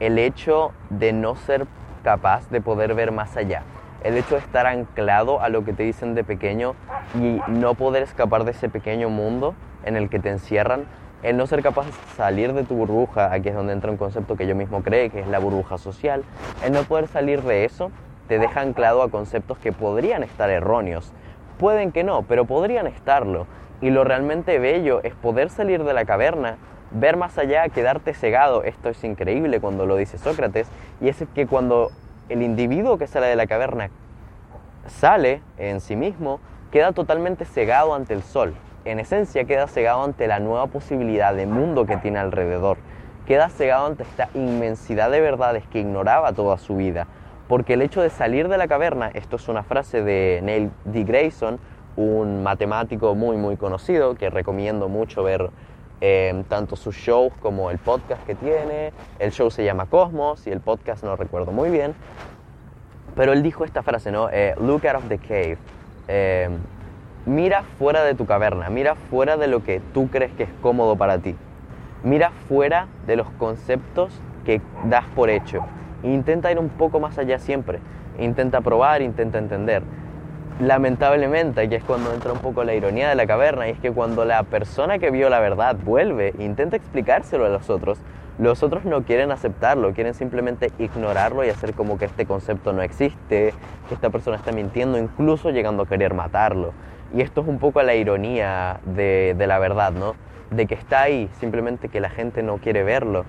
el 0.00 0.18
hecho 0.18 0.72
de 0.88 1.12
no 1.12 1.36
ser 1.36 1.68
capaz 2.02 2.50
de 2.50 2.60
poder 2.60 2.96
ver 2.96 3.12
más 3.12 3.36
allá, 3.36 3.62
el 4.02 4.16
hecho 4.16 4.34
de 4.34 4.40
estar 4.40 4.66
anclado 4.66 5.40
a 5.40 5.50
lo 5.50 5.64
que 5.64 5.72
te 5.72 5.84
dicen 5.84 6.16
de 6.16 6.24
pequeño 6.24 6.74
y 7.14 7.38
no 7.48 7.74
poder 7.74 8.02
escapar 8.02 8.42
de 8.42 8.50
ese 8.50 8.68
pequeño 8.68 9.08
mundo 9.08 9.54
en 9.84 9.96
el 9.96 10.08
que 10.08 10.18
te 10.18 10.30
encierran, 10.30 10.84
el 11.22 11.36
no 11.36 11.46
ser 11.46 11.62
capaz 11.62 11.86
de 11.86 11.92
salir 12.16 12.54
de 12.54 12.64
tu 12.64 12.74
burbuja, 12.74 13.32
aquí 13.32 13.50
es 13.50 13.54
donde 13.54 13.74
entra 13.74 13.90
un 13.90 13.98
concepto 13.98 14.36
que 14.36 14.46
yo 14.46 14.54
mismo 14.54 14.82
creo, 14.82 15.10
que 15.10 15.20
es 15.20 15.26
la 15.26 15.38
burbuja 15.38 15.76
social, 15.76 16.24
el 16.64 16.72
no 16.72 16.82
poder 16.84 17.08
salir 17.08 17.42
de 17.42 17.64
eso 17.64 17.90
te 18.26 18.38
deja 18.38 18.60
anclado 18.60 19.02
a 19.02 19.10
conceptos 19.10 19.58
que 19.58 19.72
podrían 19.72 20.22
estar 20.22 20.48
erróneos. 20.50 21.12
Pueden 21.58 21.92
que 21.92 22.04
no, 22.04 22.22
pero 22.22 22.44
podrían 22.44 22.86
estarlo. 22.86 23.46
Y 23.80 23.90
lo 23.90 24.04
realmente 24.04 24.58
bello 24.58 25.02
es 25.02 25.14
poder 25.14 25.50
salir 25.50 25.82
de 25.82 25.92
la 25.92 26.04
caverna, 26.04 26.56
ver 26.92 27.16
más 27.16 27.36
allá, 27.38 27.68
quedarte 27.68 28.14
cegado. 28.14 28.62
Esto 28.62 28.88
es 28.88 29.02
increíble 29.02 29.60
cuando 29.60 29.84
lo 29.84 29.96
dice 29.96 30.16
Sócrates. 30.16 30.68
Y 31.00 31.08
es 31.08 31.24
que 31.34 31.46
cuando 31.46 31.90
el 32.28 32.42
individuo 32.42 32.98
que 32.98 33.08
sale 33.08 33.26
de 33.26 33.36
la 33.36 33.48
caverna 33.48 33.90
sale 34.86 35.42
en 35.58 35.80
sí 35.80 35.96
mismo, 35.96 36.38
queda 36.70 36.92
totalmente 36.92 37.44
cegado 37.44 37.94
ante 37.94 38.14
el 38.14 38.22
sol. 38.22 38.54
En 38.86 38.98
esencia 38.98 39.44
queda 39.44 39.66
cegado 39.66 40.02
ante 40.04 40.26
la 40.26 40.40
nueva 40.40 40.66
posibilidad 40.68 41.34
de 41.34 41.46
mundo 41.46 41.84
que 41.84 41.98
tiene 41.98 42.18
alrededor. 42.18 42.78
Queda 43.26 43.50
cegado 43.50 43.86
ante 43.86 44.04
esta 44.04 44.30
inmensidad 44.32 45.10
de 45.10 45.20
verdades 45.20 45.64
que 45.66 45.80
ignoraba 45.80 46.32
toda 46.32 46.56
su 46.56 46.76
vida. 46.76 47.06
Porque 47.46 47.74
el 47.74 47.82
hecho 47.82 48.00
de 48.00 48.08
salir 48.08 48.48
de 48.48 48.56
la 48.56 48.68
caverna, 48.68 49.10
esto 49.12 49.36
es 49.36 49.48
una 49.48 49.62
frase 49.64 50.02
de 50.02 50.40
Neil 50.42 50.70
D. 50.84 51.04
Grayson, 51.04 51.58
un 51.96 52.42
matemático 52.42 53.14
muy 53.14 53.36
muy 53.36 53.56
conocido 53.56 54.14
que 54.14 54.30
recomiendo 54.30 54.88
mucho 54.88 55.22
ver 55.22 55.50
eh, 56.00 56.44
tanto 56.48 56.76
sus 56.76 56.96
shows 56.96 57.32
como 57.42 57.70
el 57.70 57.78
podcast 57.78 58.24
que 58.24 58.34
tiene. 58.34 58.92
El 59.18 59.32
show 59.32 59.50
se 59.50 59.62
llama 59.62 59.86
Cosmos 59.86 60.46
y 60.46 60.50
el 60.50 60.60
podcast 60.60 61.04
no 61.04 61.16
recuerdo 61.16 61.52
muy 61.52 61.68
bien. 61.68 61.94
Pero 63.14 63.34
él 63.34 63.42
dijo 63.42 63.66
esta 63.66 63.82
frase, 63.82 64.10
¿no? 64.10 64.30
Eh, 64.30 64.54
Look 64.58 64.86
out 64.86 64.96
of 64.96 65.08
the 65.08 65.18
cave. 65.18 65.58
Eh, 66.08 66.48
mira 67.26 67.62
fuera 67.78 68.04
de 68.04 68.14
tu 68.14 68.26
caverna, 68.26 68.70
mira 68.70 68.94
fuera 68.94 69.36
de 69.36 69.46
lo 69.46 69.62
que 69.62 69.80
tú 69.92 70.08
crees 70.08 70.32
que 70.32 70.44
es 70.44 70.50
cómodo 70.62 70.96
para 70.96 71.18
ti. 71.18 71.36
Mira 72.02 72.30
fuera 72.48 72.88
de 73.06 73.16
los 73.16 73.28
conceptos 73.30 74.12
que 74.44 74.60
das 74.84 75.04
por 75.14 75.30
hecho. 75.30 75.64
Intenta 76.02 76.50
ir 76.50 76.58
un 76.58 76.70
poco 76.70 76.98
más 76.98 77.18
allá 77.18 77.38
siempre. 77.38 77.78
Intenta 78.18 78.60
probar, 78.60 79.02
intenta 79.02 79.38
entender 79.38 79.82
lamentablemente, 80.60 81.68
que 81.68 81.76
es 81.76 81.84
cuando 81.84 82.12
entra 82.12 82.32
un 82.32 82.38
poco 82.38 82.64
la 82.64 82.74
ironía 82.74 83.08
de 83.08 83.14
la 83.14 83.26
caverna, 83.26 83.68
y 83.68 83.72
es 83.72 83.78
que 83.78 83.90
cuando 83.90 84.24
la 84.24 84.42
persona 84.42 84.98
que 84.98 85.10
vio 85.10 85.30
la 85.30 85.40
verdad 85.40 85.76
vuelve 85.82 86.34
intenta 86.38 86.76
explicárselo 86.76 87.46
a 87.46 87.48
los 87.48 87.70
otros, 87.70 87.98
los 88.38 88.62
otros 88.62 88.84
no 88.84 89.02
quieren 89.02 89.32
aceptarlo, 89.32 89.92
quieren 89.92 90.14
simplemente 90.14 90.70
ignorarlo 90.78 91.44
y 91.44 91.50
hacer 91.50 91.74
como 91.74 91.98
que 91.98 92.06
este 92.06 92.26
concepto 92.26 92.72
no 92.72 92.82
existe, 92.82 93.54
que 93.88 93.94
esta 93.94 94.10
persona 94.10 94.36
está 94.36 94.52
mintiendo, 94.52 94.98
incluso 94.98 95.50
llegando 95.50 95.82
a 95.82 95.86
querer 95.86 96.14
matarlo. 96.14 96.72
Y 97.14 97.22
esto 97.22 97.40
es 97.40 97.48
un 97.48 97.58
poco 97.58 97.82
la 97.82 97.94
ironía 97.94 98.80
de, 98.84 99.34
la 99.38 99.58
verdad, 99.58 99.92
¿no? 99.92 100.14
De 100.50 100.66
que 100.66 100.74
está 100.74 101.02
ahí, 101.02 101.28
simplemente 101.40 101.88
que 101.88 102.00
la 102.00 102.10
gente 102.10 102.42
no 102.42 102.58
quiere 102.58 102.82
verlo. 102.82 103.24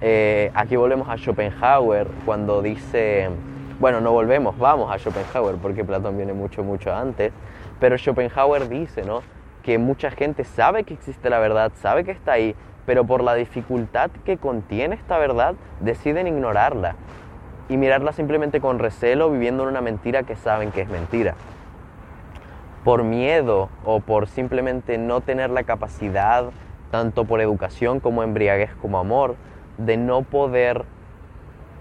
Eh, 0.00 0.50
aquí 0.54 0.76
volvemos 0.76 1.08
a 1.08 1.16
Schopenhauer 1.16 2.08
cuando 2.24 2.62
dice 2.62 3.30
bueno, 3.82 4.00
no 4.00 4.12
volvemos, 4.12 4.56
vamos 4.58 4.94
a 4.94 4.96
Schopenhauer 4.96 5.56
porque 5.56 5.84
Platón 5.84 6.16
viene 6.16 6.32
mucho, 6.32 6.62
mucho 6.62 6.94
antes, 6.94 7.32
pero 7.80 7.98
Schopenhauer 7.98 8.68
dice, 8.68 9.02
¿no? 9.02 9.22
Que 9.64 9.76
mucha 9.76 10.12
gente 10.12 10.44
sabe 10.44 10.84
que 10.84 10.94
existe 10.94 11.28
la 11.28 11.40
verdad, 11.40 11.72
sabe 11.74 12.04
que 12.04 12.12
está 12.12 12.34
ahí, 12.34 12.54
pero 12.86 13.04
por 13.04 13.24
la 13.24 13.34
dificultad 13.34 14.12
que 14.24 14.36
contiene 14.36 14.94
esta 14.94 15.18
verdad, 15.18 15.56
deciden 15.80 16.28
ignorarla 16.28 16.94
y 17.68 17.76
mirarla 17.76 18.12
simplemente 18.12 18.60
con 18.60 18.78
recelo, 18.78 19.32
viviendo 19.32 19.64
en 19.64 19.70
una 19.70 19.80
mentira 19.80 20.22
que 20.22 20.36
saben 20.36 20.70
que 20.70 20.82
es 20.82 20.88
mentira. 20.88 21.34
Por 22.84 23.04
miedo 23.04 23.68
o 23.84 24.00
por 24.00 24.26
simplemente 24.26 24.98
no 24.98 25.20
tener 25.20 25.50
la 25.50 25.62
capacidad, 25.62 26.46
tanto 26.90 27.24
por 27.24 27.40
educación 27.40 28.00
como 28.00 28.22
embriaguez 28.22 28.74
como 28.80 28.98
amor, 28.98 29.36
de 29.78 29.96
no 29.96 30.22
poder 30.22 30.84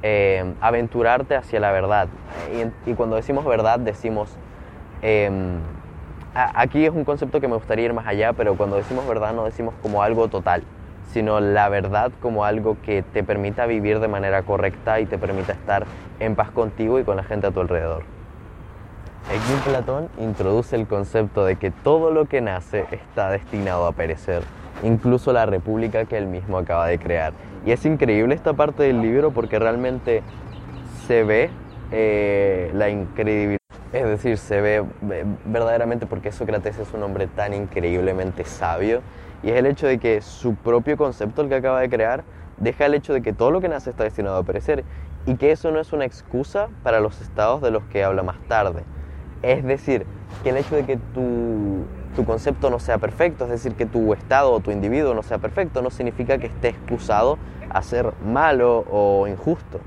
eh, 0.03 0.55
aventurarte 0.61 1.35
hacia 1.35 1.59
la 1.59 1.71
verdad. 1.71 2.07
Y, 2.85 2.93
cuando 2.93 3.15
decimos 3.15 3.45
verdad 3.45 3.79
decimos, 3.79 4.35
em, 5.01 5.59
aquí 6.33 6.85
es 6.85 6.91
un 6.91 7.03
concepto 7.03 7.39
que 7.39 7.47
me 7.47 7.55
gustaría 7.55 7.85
ir 7.85 7.93
más 7.93 8.07
allá, 8.07 8.33
pero 8.33 8.55
cuando 8.55 8.77
decimos 8.77 9.07
verdad 9.07 9.33
no 9.33 9.45
decimos 9.45 9.75
como 9.81 10.01
algo 10.01 10.27
total, 10.27 10.63
sino 11.11 11.39
la 11.39 11.69
verdad 11.69 12.11
como 12.19 12.45
algo 12.45 12.77
que 12.81 13.03
te 13.03 13.23
permita 13.23 13.65
vivir 13.65 13.99
de 13.99 14.07
manera 14.07 14.41
correcta 14.43 14.99
y 14.99 15.05
te 15.05 15.17
permita 15.17 15.53
estar 15.53 15.85
en 16.19 16.35
paz 16.35 16.51
contigo 16.51 16.99
y 16.99 17.03
con 17.03 17.17
la 17.17 17.23
gente 17.23 17.47
a 17.47 17.51
tu 17.51 17.59
alrededor. 17.59 18.03
Aquí 19.29 19.61
Platón 19.63 20.09
introduce 20.17 20.75
el 20.75 20.87
concepto 20.87 21.45
de 21.45 21.55
que 21.55 21.71
todo 21.71 22.11
lo 22.11 22.25
que 22.25 22.41
nace 22.41 22.85
está 22.91 23.29
destinado 23.29 23.85
a 23.85 23.93
perecer, 23.93 24.43
incluso 24.83 25.31
la 25.31 25.45
república 25.45 26.05
que 26.05 26.17
él 26.17 26.25
mismo 26.25 26.57
acaba 26.57 26.87
de 26.87 26.99
crear. 26.99 27.33
Y 27.65 27.71
es 27.71 27.85
increíble 27.85 28.35
esta 28.35 28.53
parte 28.53 28.83
del 28.83 29.01
libro 29.01 29.31
porque 29.31 29.59
realmente 29.59 30.23
se 31.07 31.23
ve 31.23 31.49
eh, 31.91 32.71
la 32.73 32.89
incredibilidad. 32.89 33.57
Es 33.93 34.05
decir, 34.05 34.37
se 34.37 34.59
ve 34.59 34.83
verdaderamente 35.45 36.07
porque 36.07 36.31
Sócrates 36.31 36.79
es 36.79 36.93
un 36.93 37.03
hombre 37.03 37.27
tan 37.27 37.53
increíblemente 37.53 38.43
sabio 38.45 39.01
y 39.43 39.49
es 39.49 39.57
el 39.57 39.65
hecho 39.65 39.87
de 39.87 39.97
que 39.97 40.21
su 40.21 40.55
propio 40.55 40.97
concepto, 40.97 41.41
el 41.41 41.49
que 41.49 41.55
acaba 41.55 41.79
de 41.79 41.89
crear, 41.89 42.23
deja 42.57 42.85
el 42.85 42.95
hecho 42.95 43.13
de 43.13 43.21
que 43.21 43.33
todo 43.33 43.51
lo 43.51 43.61
que 43.61 43.69
nace 43.69 43.89
está 43.89 44.03
destinado 44.03 44.37
a 44.37 44.43
perecer 44.43 44.83
y 45.25 45.35
que 45.35 45.51
eso 45.51 45.71
no 45.71 45.79
es 45.79 45.93
una 45.93 46.05
excusa 46.05 46.69
para 46.83 46.99
los 46.99 47.21
estados 47.21 47.61
de 47.61 47.71
los 47.71 47.83
que 47.83 48.03
habla 48.03 48.23
más 48.23 48.39
tarde. 48.47 48.83
Es 49.43 49.63
decir, 49.63 50.05
que 50.43 50.49
el 50.49 50.57
hecho 50.57 50.75
de 50.75 50.85
que 50.85 50.97
tu, 50.97 51.85
tu 52.15 52.25
concepto 52.25 52.69
no 52.69 52.79
sea 52.79 52.97
perfecto, 52.97 53.45
es 53.45 53.49
decir, 53.51 53.73
que 53.73 53.85
tu 53.85 54.13
estado 54.13 54.51
o 54.51 54.59
tu 54.59 54.71
individuo 54.71 55.13
no 55.13 55.23
sea 55.23 55.39
perfecto, 55.39 55.81
no 55.81 55.89
significa 55.89 56.37
que 56.37 56.47
esté 56.47 56.69
excusado 56.69 57.37
a 57.69 57.81
ser 57.81 58.13
malo 58.23 58.85
o 58.91 59.27
injusto. 59.27 59.79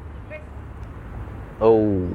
Oh. 1.61 2.09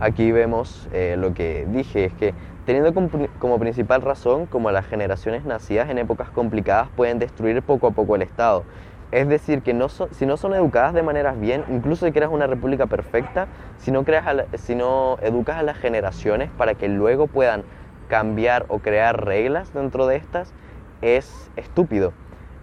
Aquí 0.00 0.30
vemos 0.30 0.88
eh, 0.92 1.16
lo 1.18 1.34
que 1.34 1.66
dije, 1.70 2.04
es 2.04 2.14
que 2.14 2.32
teniendo 2.64 2.94
como 3.38 3.58
principal 3.58 4.02
razón 4.02 4.46
como 4.46 4.70
las 4.70 4.86
generaciones 4.86 5.44
nacidas 5.44 5.90
en 5.90 5.98
épocas 5.98 6.30
complicadas 6.30 6.88
pueden 6.96 7.18
destruir 7.18 7.62
poco 7.62 7.88
a 7.88 7.90
poco 7.90 8.14
el 8.14 8.22
Estado. 8.22 8.64
Es 9.10 9.26
decir, 9.26 9.62
que 9.62 9.72
no 9.72 9.88
si 9.88 10.26
no 10.26 10.36
son 10.36 10.54
educadas 10.54 10.92
de 10.92 11.02
maneras 11.02 11.40
bien, 11.40 11.64
incluso 11.70 12.04
si 12.04 12.12
creas 12.12 12.30
una 12.30 12.46
república 12.46 12.86
perfecta, 12.86 13.48
si 13.78 13.90
no, 13.90 14.04
creas 14.04 14.26
si 14.54 14.74
no 14.74 15.16
educas 15.22 15.56
a 15.56 15.62
las 15.62 15.78
generaciones 15.78 16.50
para 16.50 16.74
que 16.74 16.88
luego 16.88 17.26
puedan 17.26 17.64
cambiar 18.08 18.66
o 18.68 18.80
crear 18.80 19.24
reglas 19.24 19.72
dentro 19.72 20.06
de 20.06 20.16
estas, 20.16 20.52
es 21.00 21.50
estúpido. 21.56 22.12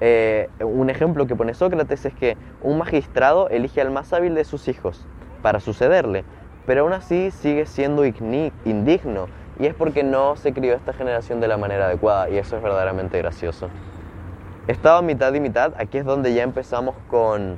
Eh, 0.02 0.50
un 0.60 0.90
ejemplo 0.90 1.26
que 1.26 1.36
pone 1.36 1.54
Sócrates 1.54 2.06
es 2.06 2.14
que 2.14 2.38
un 2.62 2.78
magistrado 2.78 3.50
elige 3.50 3.82
al 3.82 3.92
más 3.92 4.12
hábil 4.14 4.36
de 4.36 4.44
sus 4.44 4.68
hijos 4.68 5.08
para 5.42 5.60
sucederle, 5.60 6.26
pero 6.66 6.82
aún 6.82 6.94
así 6.94 7.32
sigue 7.32 7.66
siendo 7.66 8.06
indigno 8.06 9.28
y 9.58 9.68
es 9.68 9.74
porque 9.74 10.04
no 10.04 10.36
se 10.36 10.54
crió 10.54 10.76
esta 10.76 10.94
generación 10.94 11.40
de 11.40 11.48
la 11.48 11.58
manera 11.58 11.86
adecuada 11.88 12.30
y 12.30 12.38
eso 12.38 12.58
es 12.58 12.62
verdaderamente 12.62 13.18
gracioso. 13.18 13.70
Estado 14.68 15.04
mitad 15.04 15.32
y 15.36 15.40
mitad, 15.40 15.74
aquí 15.78 16.00
es 16.00 16.06
donde 16.06 16.34
ya 16.34 16.42
empezamos 16.42 16.96
con, 17.08 17.58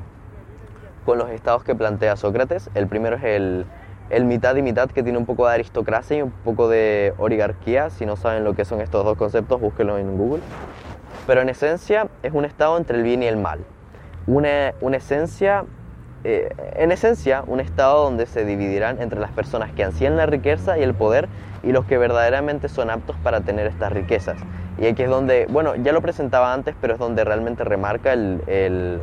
con 1.06 1.18
los 1.18 1.30
estados 1.30 1.64
que 1.64 1.74
plantea 1.74 2.18
Sócrates. 2.18 2.70
El 2.76 2.88
primero 2.88 3.16
es 3.16 3.24
el, 3.24 3.66
el 4.10 4.26
mitad 4.26 4.58
y 4.58 4.62
mitad 4.62 4.90
que 4.92 5.04
tiene 5.04 5.18
un 5.18 5.26
poco 5.26 5.48
de 5.48 5.54
aristocracia 5.54 6.18
y 6.18 6.22
un 6.22 6.32
poco 6.32 6.68
de 6.68 7.14
oligarquía. 7.18 7.90
Si 7.92 8.06
no 8.06 8.18
saben 8.18 8.44
lo 8.44 8.56
que 8.56 8.66
son 8.66 8.82
estos 8.82 9.06
dos 9.06 9.18
conceptos, 9.18 9.62
búsquenlo 9.62 9.98
en 9.98 10.18
Google. 10.18 10.42
Pero 11.26 11.40
en 11.40 11.48
esencia 11.48 12.10
es 12.24 12.34
un 12.34 12.44
estado 12.44 12.78
entre 12.78 12.98
el 12.98 13.04
bien 13.04 13.24
y 13.24 13.28
el 13.28 13.38
mal. 13.38 13.60
Una, 14.26 14.74
una 14.82 14.98
esencia, 14.98 15.64
eh, 16.26 16.54
en 16.76 16.92
esencia, 16.92 17.42
un 17.48 17.62
estado 17.62 18.04
donde 18.04 18.26
se 18.26 18.44
dividirán 18.44 19.02
entre 19.02 19.22
las 19.22 19.32
personas 19.32 19.72
que 19.72 19.86
ansían 19.86 20.18
la 20.18 20.26
riqueza 20.26 20.78
y 20.78 20.84
el 20.84 20.94
poder 20.94 21.30
y 21.64 21.72
los 21.72 21.86
que 21.86 21.98
verdaderamente 21.98 22.68
son 22.68 22.90
aptos 22.90 23.16
para 23.24 23.40
tener 23.40 23.66
estas 23.66 23.94
riquezas. 23.94 24.36
Y 24.78 24.86
aquí 24.86 25.04
es 25.04 25.10
donde, 25.10 25.48
bueno, 25.50 25.76
ya 25.76 25.92
lo 25.92 26.02
presentaba 26.02 26.54
antes, 26.54 26.76
pero 26.80 26.94
es 26.94 27.00
donde 27.00 27.24
realmente 27.24 27.64
remarca 27.64 28.14
el, 28.14 29.02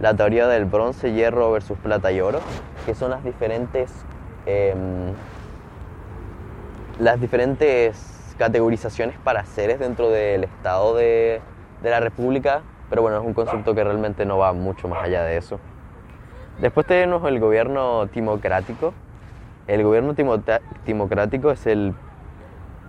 la 0.00 0.14
teoría 0.14 0.46
del 0.46 0.66
bronce, 0.66 1.12
hierro 1.12 1.50
versus 1.50 1.78
plata 1.78 2.12
y 2.12 2.20
oro, 2.20 2.40
que 2.84 2.94
son 2.94 3.10
las 3.10 3.24
diferentes, 3.24 3.92
em, 4.46 5.12
las 7.00 7.20
diferentes 7.20 8.34
categorizaciones 8.38 9.18
para 9.18 9.44
seres 9.46 9.78
dentro 9.78 10.10
del 10.10 10.44
estado 10.44 10.94
de, 10.94 11.40
de 11.82 11.90
la 11.90 12.00
república, 12.00 12.62
pero 12.88 13.02
bueno, 13.02 13.18
es 13.18 13.24
un 13.24 13.34
concepto 13.34 13.74
que 13.74 13.82
realmente 13.82 14.24
no 14.24 14.38
va 14.38 14.52
mucho 14.52 14.88
más 14.88 15.02
allá 15.02 15.24
de 15.24 15.36
eso. 15.36 15.58
Después 16.60 16.86
tenemos 16.86 17.26
el 17.28 17.40
gobierno 17.40 18.06
timocrático, 18.08 18.94
el 19.66 19.82
gobierno 19.82 20.14
timocrático 20.84 21.50
es 21.50 21.66
el... 21.66 21.94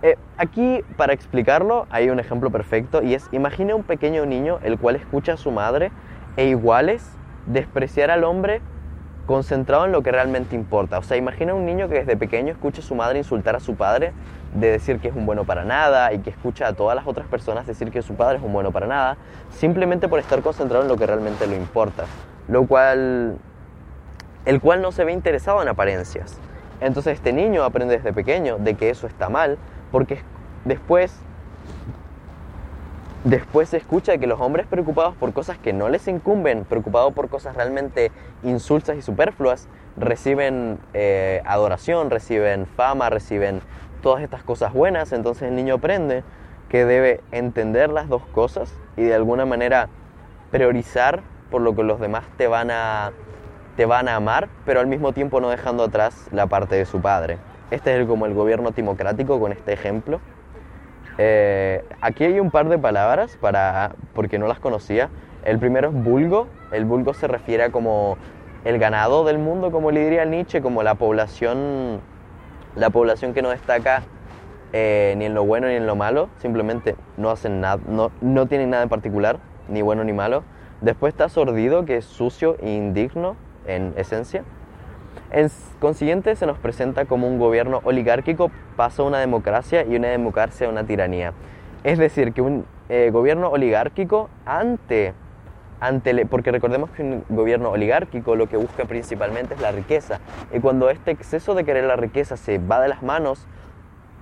Eh, 0.02 0.16
aquí, 0.36 0.84
para 0.96 1.12
explicarlo, 1.12 1.86
hay 1.90 2.10
un 2.10 2.20
ejemplo 2.20 2.50
perfecto 2.50 3.02
y 3.02 3.14
es, 3.14 3.28
imagine 3.32 3.74
un 3.74 3.82
pequeño 3.82 4.26
niño 4.26 4.60
el 4.62 4.78
cual 4.78 4.96
escucha 4.96 5.32
a 5.32 5.36
su 5.36 5.50
madre 5.50 5.90
e 6.36 6.46
iguales 6.46 7.10
despreciar 7.46 8.10
al 8.10 8.22
hombre 8.22 8.60
concentrado 9.26 9.84
en 9.84 9.92
lo 9.92 10.02
que 10.02 10.12
realmente 10.12 10.54
importa. 10.54 10.98
O 10.98 11.02
sea, 11.02 11.16
imagina 11.16 11.52
un 11.52 11.66
niño 11.66 11.88
que 11.88 11.96
desde 11.96 12.16
pequeño 12.16 12.52
escucha 12.52 12.80
a 12.80 12.84
su 12.84 12.94
madre 12.94 13.18
insultar 13.18 13.56
a 13.56 13.60
su 13.60 13.74
padre, 13.74 14.12
de 14.54 14.70
decir 14.70 15.00
que 15.00 15.08
es 15.08 15.14
un 15.14 15.26
bueno 15.26 15.44
para 15.44 15.64
nada 15.64 16.12
y 16.14 16.20
que 16.20 16.30
escucha 16.30 16.68
a 16.68 16.72
todas 16.72 16.96
las 16.96 17.06
otras 17.06 17.26
personas 17.26 17.66
decir 17.66 17.90
que 17.90 18.00
su 18.00 18.14
padre 18.14 18.38
es 18.38 18.42
un 18.42 18.52
bueno 18.52 18.70
para 18.70 18.86
nada, 18.86 19.18
simplemente 19.50 20.08
por 20.08 20.18
estar 20.18 20.40
concentrado 20.40 20.84
en 20.84 20.88
lo 20.88 20.96
que 20.96 21.06
realmente 21.06 21.46
le 21.46 21.56
importa. 21.56 22.04
Lo 22.48 22.66
cual, 22.66 23.36
el 24.46 24.60
cual 24.60 24.80
no 24.80 24.92
se 24.92 25.04
ve 25.04 25.12
interesado 25.12 25.60
en 25.60 25.68
apariencias. 25.68 26.40
Entonces 26.80 27.14
este 27.14 27.32
niño 27.32 27.64
aprende 27.64 27.96
desde 27.96 28.12
pequeño 28.12 28.56
de 28.58 28.74
que 28.74 28.88
eso 28.88 29.06
está 29.06 29.28
mal, 29.28 29.58
porque 29.90 30.20
después 30.64 31.20
Después 33.24 33.68
se 33.68 33.78
escucha 33.78 34.16
que 34.16 34.28
los 34.28 34.40
hombres 34.40 34.66
preocupados 34.68 35.16
por 35.16 35.32
cosas 35.32 35.58
que 35.58 35.72
no 35.72 35.88
les 35.88 36.06
incumben, 36.06 36.64
preocupados 36.64 37.12
por 37.12 37.28
cosas 37.28 37.56
realmente 37.56 38.12
insulsas 38.44 38.96
y 38.96 39.02
superfluas, 39.02 39.68
reciben 39.96 40.78
eh, 40.94 41.42
adoración, 41.44 42.10
reciben 42.10 42.66
fama, 42.66 43.10
reciben 43.10 43.60
todas 44.02 44.22
estas 44.22 44.44
cosas 44.44 44.72
buenas. 44.72 45.12
Entonces 45.12 45.48
el 45.48 45.56
niño 45.56 45.74
aprende 45.74 46.22
que 46.68 46.84
debe 46.84 47.20
entender 47.32 47.90
las 47.90 48.08
dos 48.08 48.22
cosas 48.26 48.72
y 48.96 49.02
de 49.02 49.14
alguna 49.14 49.44
manera 49.44 49.88
priorizar 50.52 51.22
por 51.50 51.60
lo 51.60 51.74
que 51.74 51.82
los 51.82 51.98
demás 51.98 52.22
te 52.36 52.46
van 52.46 52.70
a, 52.70 53.10
te 53.76 53.84
van 53.84 54.08
a 54.08 54.14
amar, 54.14 54.48
pero 54.64 54.78
al 54.78 54.86
mismo 54.86 55.12
tiempo 55.12 55.40
no 55.40 55.50
dejando 55.50 55.82
atrás 55.82 56.28
la 56.30 56.46
parte 56.46 56.76
de 56.76 56.86
su 56.86 57.00
padre. 57.00 57.38
Este 57.70 58.00
es 58.00 58.06
como 58.06 58.26
el 58.26 58.34
gobierno 58.34 58.72
timocrático 58.72 59.38
con 59.40 59.52
este 59.52 59.72
ejemplo. 59.72 60.20
Eh, 61.18 61.84
aquí 62.00 62.24
hay 62.24 62.40
un 62.40 62.50
par 62.50 62.68
de 62.68 62.78
palabras 62.78 63.36
para, 63.40 63.92
porque 64.14 64.38
no 64.38 64.46
las 64.46 64.60
conocía. 64.60 65.10
El 65.44 65.58
primero 65.58 65.88
es 65.88 65.94
vulgo. 65.94 66.46
El 66.72 66.84
vulgo 66.84 67.12
se 67.12 67.26
refiere 67.26 67.64
a 67.64 67.70
como 67.70 68.16
el 68.64 68.78
ganado 68.78 69.24
del 69.24 69.38
mundo, 69.38 69.70
como 69.70 69.90
le 69.90 70.04
diría 70.04 70.24
Nietzsche, 70.24 70.62
como 70.62 70.82
la 70.82 70.94
población, 70.94 72.00
la 72.74 72.90
población 72.90 73.34
que 73.34 73.42
no 73.42 73.50
destaca 73.50 74.02
eh, 74.72 75.14
ni 75.16 75.24
en 75.24 75.34
lo 75.34 75.44
bueno 75.44 75.68
ni 75.68 75.74
en 75.74 75.86
lo 75.86 75.96
malo, 75.96 76.28
simplemente 76.36 76.94
no 77.16 77.30
hacen 77.30 77.60
nada, 77.60 77.80
no, 77.88 78.10
no 78.20 78.46
tienen 78.46 78.70
nada 78.70 78.82
en 78.82 78.88
particular, 78.88 79.38
ni 79.68 79.82
bueno 79.82 80.04
ni 80.04 80.12
malo. 80.12 80.44
Después 80.80 81.14
está 81.14 81.28
sordido, 81.28 81.84
que 81.84 81.96
es 81.96 82.04
sucio 82.04 82.56
e 82.60 82.70
indigno 82.70 83.36
en 83.66 83.94
esencia. 83.96 84.44
En 85.30 85.50
consiguiente, 85.78 86.34
se 86.36 86.46
nos 86.46 86.58
presenta 86.58 87.04
como 87.04 87.28
un 87.28 87.38
gobierno 87.38 87.80
oligárquico 87.84 88.50
pasa 88.76 89.02
una 89.02 89.18
democracia 89.18 89.84
y 89.84 89.96
una 89.96 90.08
democracia 90.08 90.66
a 90.66 90.70
una 90.70 90.84
tiranía. 90.84 91.34
Es 91.84 91.98
decir, 91.98 92.32
que 92.32 92.40
un 92.40 92.64
eh, 92.88 93.10
gobierno 93.12 93.50
oligárquico 93.50 94.30
ante, 94.46 95.12
ante 95.80 96.24
porque 96.24 96.50
recordemos 96.50 96.90
que 96.90 97.02
un 97.02 97.24
gobierno 97.28 97.70
oligárquico 97.70 98.36
lo 98.36 98.48
que 98.48 98.56
busca 98.56 98.86
principalmente 98.86 99.54
es 99.54 99.60
la 99.60 99.70
riqueza. 99.70 100.20
Y 100.52 100.60
cuando 100.60 100.88
este 100.88 101.10
exceso 101.10 101.54
de 101.54 101.64
querer 101.64 101.84
la 101.84 101.96
riqueza 101.96 102.38
se 102.38 102.56
va 102.58 102.80
de 102.80 102.88
las 102.88 103.02
manos, 103.02 103.46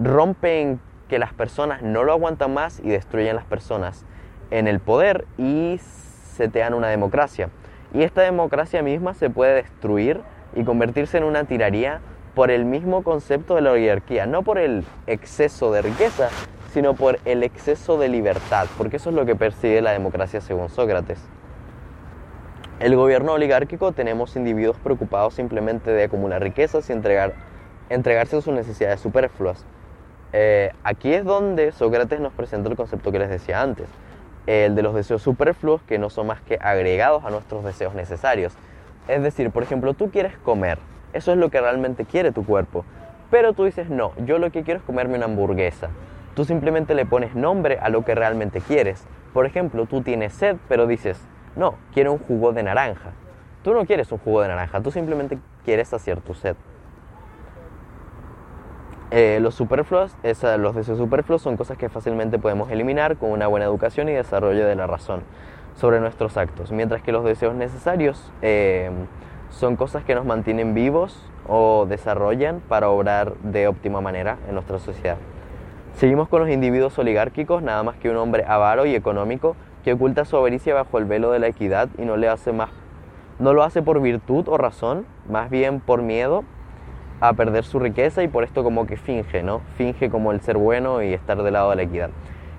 rompen 0.00 0.80
que 1.08 1.20
las 1.20 1.32
personas 1.32 1.82
no 1.82 2.02
lo 2.02 2.12
aguantan 2.12 2.52
más 2.52 2.80
y 2.80 2.88
destruyen 2.88 3.36
las 3.36 3.44
personas 3.44 4.04
en 4.50 4.66
el 4.66 4.80
poder 4.80 5.24
y 5.38 5.78
se 5.78 6.48
te 6.48 6.58
dan 6.58 6.74
una 6.74 6.88
democracia. 6.88 7.48
Y 7.94 8.02
esta 8.02 8.22
democracia 8.22 8.82
misma 8.82 9.14
se 9.14 9.30
puede 9.30 9.54
destruir 9.54 10.20
y 10.56 10.64
convertirse 10.64 11.18
en 11.18 11.24
una 11.24 11.44
tiraría 11.44 12.00
por 12.34 12.50
el 12.50 12.64
mismo 12.64 13.04
concepto 13.04 13.54
de 13.54 13.60
la 13.60 13.72
oligarquía, 13.72 14.26
no 14.26 14.42
por 14.42 14.58
el 14.58 14.84
exceso 15.06 15.70
de 15.70 15.82
riqueza, 15.82 16.28
sino 16.72 16.94
por 16.94 17.18
el 17.24 17.42
exceso 17.42 17.98
de 17.98 18.08
libertad, 18.08 18.66
porque 18.76 18.96
eso 18.96 19.10
es 19.10 19.16
lo 19.16 19.24
que 19.24 19.36
persigue 19.36 19.80
la 19.80 19.92
democracia 19.92 20.40
según 20.40 20.68
Sócrates. 20.68 21.18
El 22.80 22.94
gobierno 22.96 23.32
oligárquico 23.32 23.92
tenemos 23.92 24.36
individuos 24.36 24.76
preocupados 24.76 25.34
simplemente 25.34 25.90
de 25.90 26.04
acumular 26.04 26.42
riquezas 26.42 26.90
y 26.90 26.92
entregar, 26.92 27.32
entregarse 27.88 28.36
a 28.36 28.40
sus 28.42 28.52
necesidades 28.52 29.00
superfluas. 29.00 29.64
Eh, 30.34 30.72
aquí 30.84 31.14
es 31.14 31.24
donde 31.24 31.72
Sócrates 31.72 32.20
nos 32.20 32.34
presenta 32.34 32.68
el 32.68 32.76
concepto 32.76 33.12
que 33.12 33.18
les 33.18 33.30
decía 33.30 33.62
antes, 33.62 33.88
el 34.46 34.74
de 34.74 34.82
los 34.82 34.94
deseos 34.94 35.22
superfluos 35.22 35.80
que 35.84 35.98
no 35.98 36.10
son 36.10 36.26
más 36.26 36.42
que 36.42 36.58
agregados 36.60 37.24
a 37.24 37.30
nuestros 37.30 37.64
deseos 37.64 37.94
necesarios. 37.94 38.52
Es 39.08 39.22
decir, 39.22 39.50
por 39.50 39.62
ejemplo, 39.62 39.94
tú 39.94 40.10
quieres 40.10 40.36
comer, 40.38 40.78
eso 41.12 41.32
es 41.32 41.38
lo 41.38 41.48
que 41.48 41.60
realmente 41.60 42.04
quiere 42.04 42.32
tu 42.32 42.44
cuerpo, 42.44 42.84
pero 43.30 43.52
tú 43.52 43.64
dices, 43.64 43.88
no, 43.88 44.12
yo 44.24 44.38
lo 44.38 44.50
que 44.50 44.62
quiero 44.62 44.80
es 44.80 44.86
comerme 44.86 45.16
una 45.16 45.26
hamburguesa. 45.26 45.90
Tú 46.34 46.44
simplemente 46.44 46.94
le 46.94 47.06
pones 47.06 47.34
nombre 47.34 47.78
a 47.80 47.88
lo 47.88 48.04
que 48.04 48.14
realmente 48.14 48.60
quieres. 48.60 49.06
Por 49.32 49.46
ejemplo, 49.46 49.86
tú 49.86 50.02
tienes 50.02 50.32
sed, 50.34 50.56
pero 50.68 50.86
dices, 50.86 51.20
no, 51.56 51.76
quiero 51.94 52.12
un 52.12 52.18
jugo 52.18 52.52
de 52.52 52.62
naranja. 52.62 53.12
Tú 53.62 53.72
no 53.72 53.86
quieres 53.86 54.12
un 54.12 54.18
jugo 54.18 54.42
de 54.42 54.48
naranja, 54.48 54.80
tú 54.80 54.90
simplemente 54.90 55.38
quieres 55.64 55.88
saciar 55.88 56.20
tu 56.20 56.34
sed. 56.34 56.56
Eh, 59.12 59.38
los 59.40 59.54
superfluos, 59.54 60.16
los 60.58 60.74
deseos 60.74 60.98
superfluos 60.98 61.40
son 61.40 61.56
cosas 61.56 61.78
que 61.78 61.88
fácilmente 61.88 62.38
podemos 62.38 62.70
eliminar 62.70 63.16
con 63.16 63.30
una 63.30 63.46
buena 63.46 63.66
educación 63.66 64.08
y 64.08 64.12
desarrollo 64.12 64.66
de 64.66 64.74
la 64.74 64.88
razón 64.88 65.22
sobre 65.76 66.00
nuestros 66.00 66.36
actos, 66.36 66.72
mientras 66.72 67.02
que 67.02 67.12
los 67.12 67.24
deseos 67.24 67.54
necesarios 67.54 68.32
eh, 68.42 68.90
son 69.50 69.76
cosas 69.76 70.04
que 70.04 70.14
nos 70.14 70.24
mantienen 70.24 70.74
vivos 70.74 71.24
o 71.46 71.86
desarrollan 71.88 72.60
para 72.68 72.88
obrar 72.88 73.34
de 73.44 73.68
óptima 73.68 74.00
manera 74.00 74.38
en 74.48 74.54
nuestra 74.54 74.78
sociedad. 74.78 75.18
Seguimos 75.94 76.28
con 76.28 76.40
los 76.40 76.50
individuos 76.50 76.98
oligárquicos, 76.98 77.62
nada 77.62 77.82
más 77.82 77.96
que 77.96 78.10
un 78.10 78.16
hombre 78.16 78.44
avaro 78.46 78.84
y 78.86 78.94
económico 78.94 79.56
que 79.84 79.92
oculta 79.92 80.24
su 80.24 80.36
avaricia 80.36 80.74
bajo 80.74 80.98
el 80.98 81.04
velo 81.04 81.30
de 81.30 81.38
la 81.38 81.46
equidad 81.46 81.88
y 81.96 82.02
no 82.02 82.16
le 82.16 82.28
hace 82.28 82.52
más 82.52 82.70
no 83.38 83.52
lo 83.52 83.62
hace 83.62 83.82
por 83.82 84.00
virtud 84.00 84.48
o 84.48 84.56
razón, 84.56 85.06
más 85.28 85.50
bien 85.50 85.80
por 85.80 86.02
miedo 86.02 86.44
a 87.20 87.32
perder 87.34 87.64
su 87.64 87.78
riqueza 87.78 88.22
y 88.22 88.28
por 88.28 88.44
esto 88.44 88.62
como 88.62 88.86
que 88.86 88.96
finge, 88.96 89.42
¿no? 89.42 89.60
Finge 89.76 90.10
como 90.10 90.32
el 90.32 90.40
ser 90.40 90.56
bueno 90.56 91.02
y 91.02 91.12
estar 91.12 91.42
del 91.42 91.52
lado 91.54 91.70
de 91.70 91.76
la 91.76 91.82
equidad. 91.82 92.10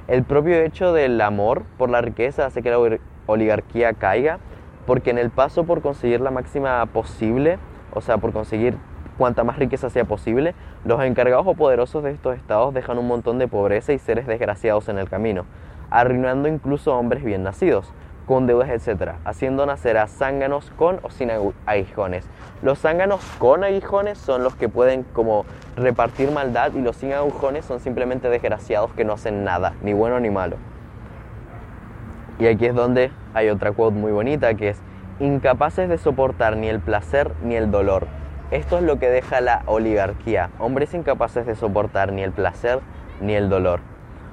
El 0.07 0.23
propio 0.23 0.55
hecho 0.55 0.93
del 0.93 1.19
amor 1.19 1.63
por 1.77 1.89
la 1.89 1.99
riqueza 1.99 2.45
hace 2.45 2.61
que 2.61 2.71
la 2.71 2.79
oligarquía 3.25 3.91
caiga, 3.91 4.39
porque 4.85 5.09
en 5.09 5.17
el 5.17 5.31
paso 5.31 5.65
por 5.65 5.81
conseguir 5.81 6.21
la 6.21 6.31
máxima 6.31 6.85
posible, 6.85 7.59
o 7.93 7.99
sea, 7.99 8.17
por 8.17 8.31
conseguir 8.31 8.77
cuanta 9.17 9.43
más 9.43 9.59
riqueza 9.59 9.89
sea 9.89 10.05
posible, 10.05 10.55
los 10.85 11.03
encargados 11.03 11.45
o 11.45 11.55
poderosos 11.55 12.03
de 12.03 12.11
estos 12.11 12.37
estados 12.37 12.73
dejan 12.73 12.97
un 12.97 13.07
montón 13.07 13.37
de 13.37 13.49
pobreza 13.49 13.91
y 13.91 13.99
seres 13.99 14.27
desgraciados 14.27 14.87
en 14.87 14.97
el 14.97 15.09
camino, 15.09 15.43
arruinando 15.89 16.47
incluso 16.47 16.95
hombres 16.95 17.21
bien 17.21 17.43
nacidos 17.43 17.91
con 18.27 18.45
deudas, 18.45 18.69
etc., 18.69 19.13
haciendo 19.25 19.65
nacer 19.65 19.97
a 19.97 20.05
zánganos 20.07 20.69
con 20.71 20.99
o 21.01 21.09
sin 21.09 21.31
aguijones. 21.65 22.29
Los 22.61 22.79
zánganos 22.79 23.21
con 23.39 23.63
aguijones 23.63 24.17
son 24.17 24.43
los 24.43 24.55
que 24.55 24.69
pueden 24.69 25.03
como 25.03 25.45
repartir 25.75 26.29
maldad 26.31 26.73
y 26.75 26.81
los 26.81 26.97
sin 26.97 27.13
aguijones 27.13 27.65
son 27.65 27.79
simplemente 27.79 28.29
desgraciados 28.29 28.91
que 28.91 29.05
no 29.05 29.13
hacen 29.13 29.43
nada, 29.43 29.73
ni 29.81 29.93
bueno 29.93 30.19
ni 30.19 30.29
malo. 30.29 30.57
Y 32.37 32.47
aquí 32.47 32.65
es 32.67 32.75
donde 32.75 33.11
hay 33.33 33.49
otra 33.49 33.71
quote 33.71 33.97
muy 33.97 34.11
bonita 34.11 34.53
que 34.53 34.69
es, 34.69 34.81
incapaces 35.19 35.89
de 35.89 35.97
soportar 35.97 36.57
ni 36.57 36.67
el 36.67 36.79
placer 36.79 37.31
ni 37.41 37.55
el 37.55 37.71
dolor. 37.71 38.07
Esto 38.51 38.77
es 38.77 38.83
lo 38.83 38.99
que 38.99 39.09
deja 39.09 39.41
la 39.41 39.63
oligarquía, 39.65 40.51
hombres 40.59 40.93
incapaces 40.93 41.45
de 41.45 41.55
soportar 41.55 42.11
ni 42.11 42.23
el 42.23 42.31
placer 42.31 42.81
ni 43.21 43.33
el 43.33 43.49
dolor. 43.49 43.79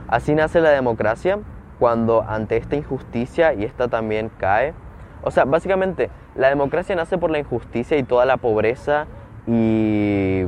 Así 0.08 0.34
nace 0.34 0.60
la 0.60 0.70
democracia, 0.70 1.38
cuando 1.78 2.22
ante 2.22 2.56
esta 2.56 2.76
injusticia 2.76 3.54
y 3.54 3.64
esta 3.64 3.88
también 3.88 4.30
cae. 4.38 4.74
O 5.22 5.30
sea, 5.30 5.44
básicamente 5.44 6.10
la 6.34 6.48
democracia 6.48 6.94
nace 6.94 7.18
por 7.18 7.30
la 7.30 7.38
injusticia 7.38 7.96
y 7.96 8.02
toda 8.02 8.24
la 8.24 8.36
pobreza 8.36 9.06
y, 9.46 10.44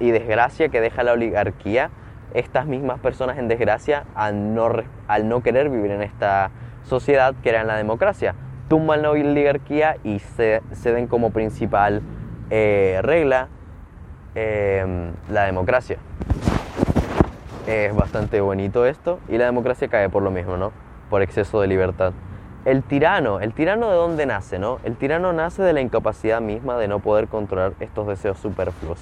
desgracia 0.00 0.68
que 0.68 0.80
deja 0.80 1.02
la 1.02 1.12
oligarquía. 1.12 1.90
Estas 2.34 2.66
mismas 2.66 2.98
personas 2.98 3.38
en 3.38 3.48
desgracia 3.48 4.04
al 4.14 4.54
no, 4.54 4.68
al 5.06 5.28
no 5.28 5.42
querer 5.42 5.68
vivir 5.68 5.90
en 5.90 6.02
esta 6.02 6.50
sociedad 6.82 7.34
que 7.42 7.50
era 7.50 7.64
la 7.64 7.76
democracia. 7.76 8.34
Tumban 8.68 9.02
la 9.02 9.10
oligarquía 9.10 9.96
y 10.02 10.18
se, 10.18 10.62
ceden 10.72 11.06
como 11.06 11.30
principal 11.30 12.02
eh, 12.50 13.00
regla 13.02 13.48
eh, 14.34 15.12
la 15.28 15.44
democracia 15.44 15.98
es 17.66 17.94
bastante 17.94 18.40
bonito 18.40 18.86
esto 18.86 19.20
y 19.28 19.38
la 19.38 19.44
democracia 19.44 19.88
cae 19.88 20.08
por 20.08 20.22
lo 20.22 20.30
mismo, 20.30 20.56
¿no? 20.56 20.72
Por 21.10 21.22
exceso 21.22 21.60
de 21.60 21.68
libertad. 21.68 22.12
El 22.64 22.82
tirano, 22.82 23.40
¿el 23.40 23.52
tirano 23.54 23.90
de 23.90 23.96
dónde 23.96 24.26
nace, 24.26 24.58
no? 24.58 24.78
El 24.84 24.96
tirano 24.96 25.32
nace 25.32 25.62
de 25.62 25.72
la 25.72 25.80
incapacidad 25.80 26.40
misma 26.40 26.76
de 26.78 26.88
no 26.88 27.00
poder 27.00 27.28
controlar 27.28 27.72
estos 27.80 28.06
deseos 28.06 28.38
superfluos. 28.38 29.00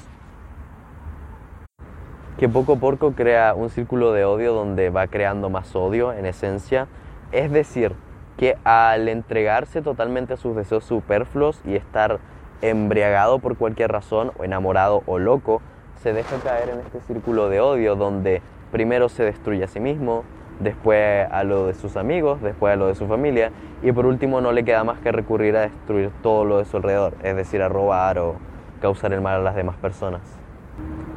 Que 2.38 2.48
poco 2.48 2.74
a 2.74 2.76
poco 2.76 3.12
crea 3.12 3.54
un 3.54 3.68
círculo 3.68 4.12
de 4.12 4.24
odio 4.24 4.54
donde 4.54 4.88
va 4.88 5.06
creando 5.08 5.50
más 5.50 5.74
odio 5.76 6.12
en 6.12 6.24
esencia. 6.24 6.86
Es 7.32 7.52
decir, 7.52 7.94
que 8.38 8.56
al 8.64 9.08
entregarse 9.08 9.82
totalmente 9.82 10.32
a 10.34 10.36
sus 10.38 10.56
deseos 10.56 10.84
superfluos 10.84 11.60
y 11.66 11.76
estar 11.76 12.18
embriagado 12.62 13.38
por 13.38 13.58
cualquier 13.58 13.92
razón, 13.92 14.32
o 14.38 14.44
enamorado 14.44 15.02
o 15.04 15.18
loco, 15.18 15.60
se 16.02 16.12
deja 16.12 16.36
caer 16.38 16.70
en 16.70 16.80
este 16.80 17.00
círculo 17.00 17.48
de 17.48 17.60
odio 17.60 17.94
donde 17.94 18.40
primero 18.72 19.08
se 19.08 19.22
destruye 19.22 19.64
a 19.64 19.68
sí 19.68 19.80
mismo, 19.80 20.24
después 20.58 21.26
a 21.30 21.44
lo 21.44 21.66
de 21.66 21.74
sus 21.74 21.96
amigos, 21.96 22.40
después 22.40 22.72
a 22.72 22.76
lo 22.76 22.86
de 22.86 22.94
su 22.94 23.06
familia 23.06 23.50
y 23.82 23.92
por 23.92 24.06
último 24.06 24.40
no 24.40 24.52
le 24.52 24.64
queda 24.64 24.84
más 24.84 24.98
que 25.00 25.12
recurrir 25.12 25.56
a 25.56 25.62
destruir 25.62 26.10
todo 26.22 26.44
lo 26.44 26.58
de 26.58 26.64
su 26.64 26.78
alrededor, 26.78 27.14
es 27.22 27.36
decir, 27.36 27.62
a 27.62 27.68
robar 27.68 28.18
o 28.18 28.36
causar 28.80 29.12
el 29.12 29.20
mal 29.20 29.40
a 29.40 29.42
las 29.42 29.54
demás 29.54 29.76
personas, 29.76 30.22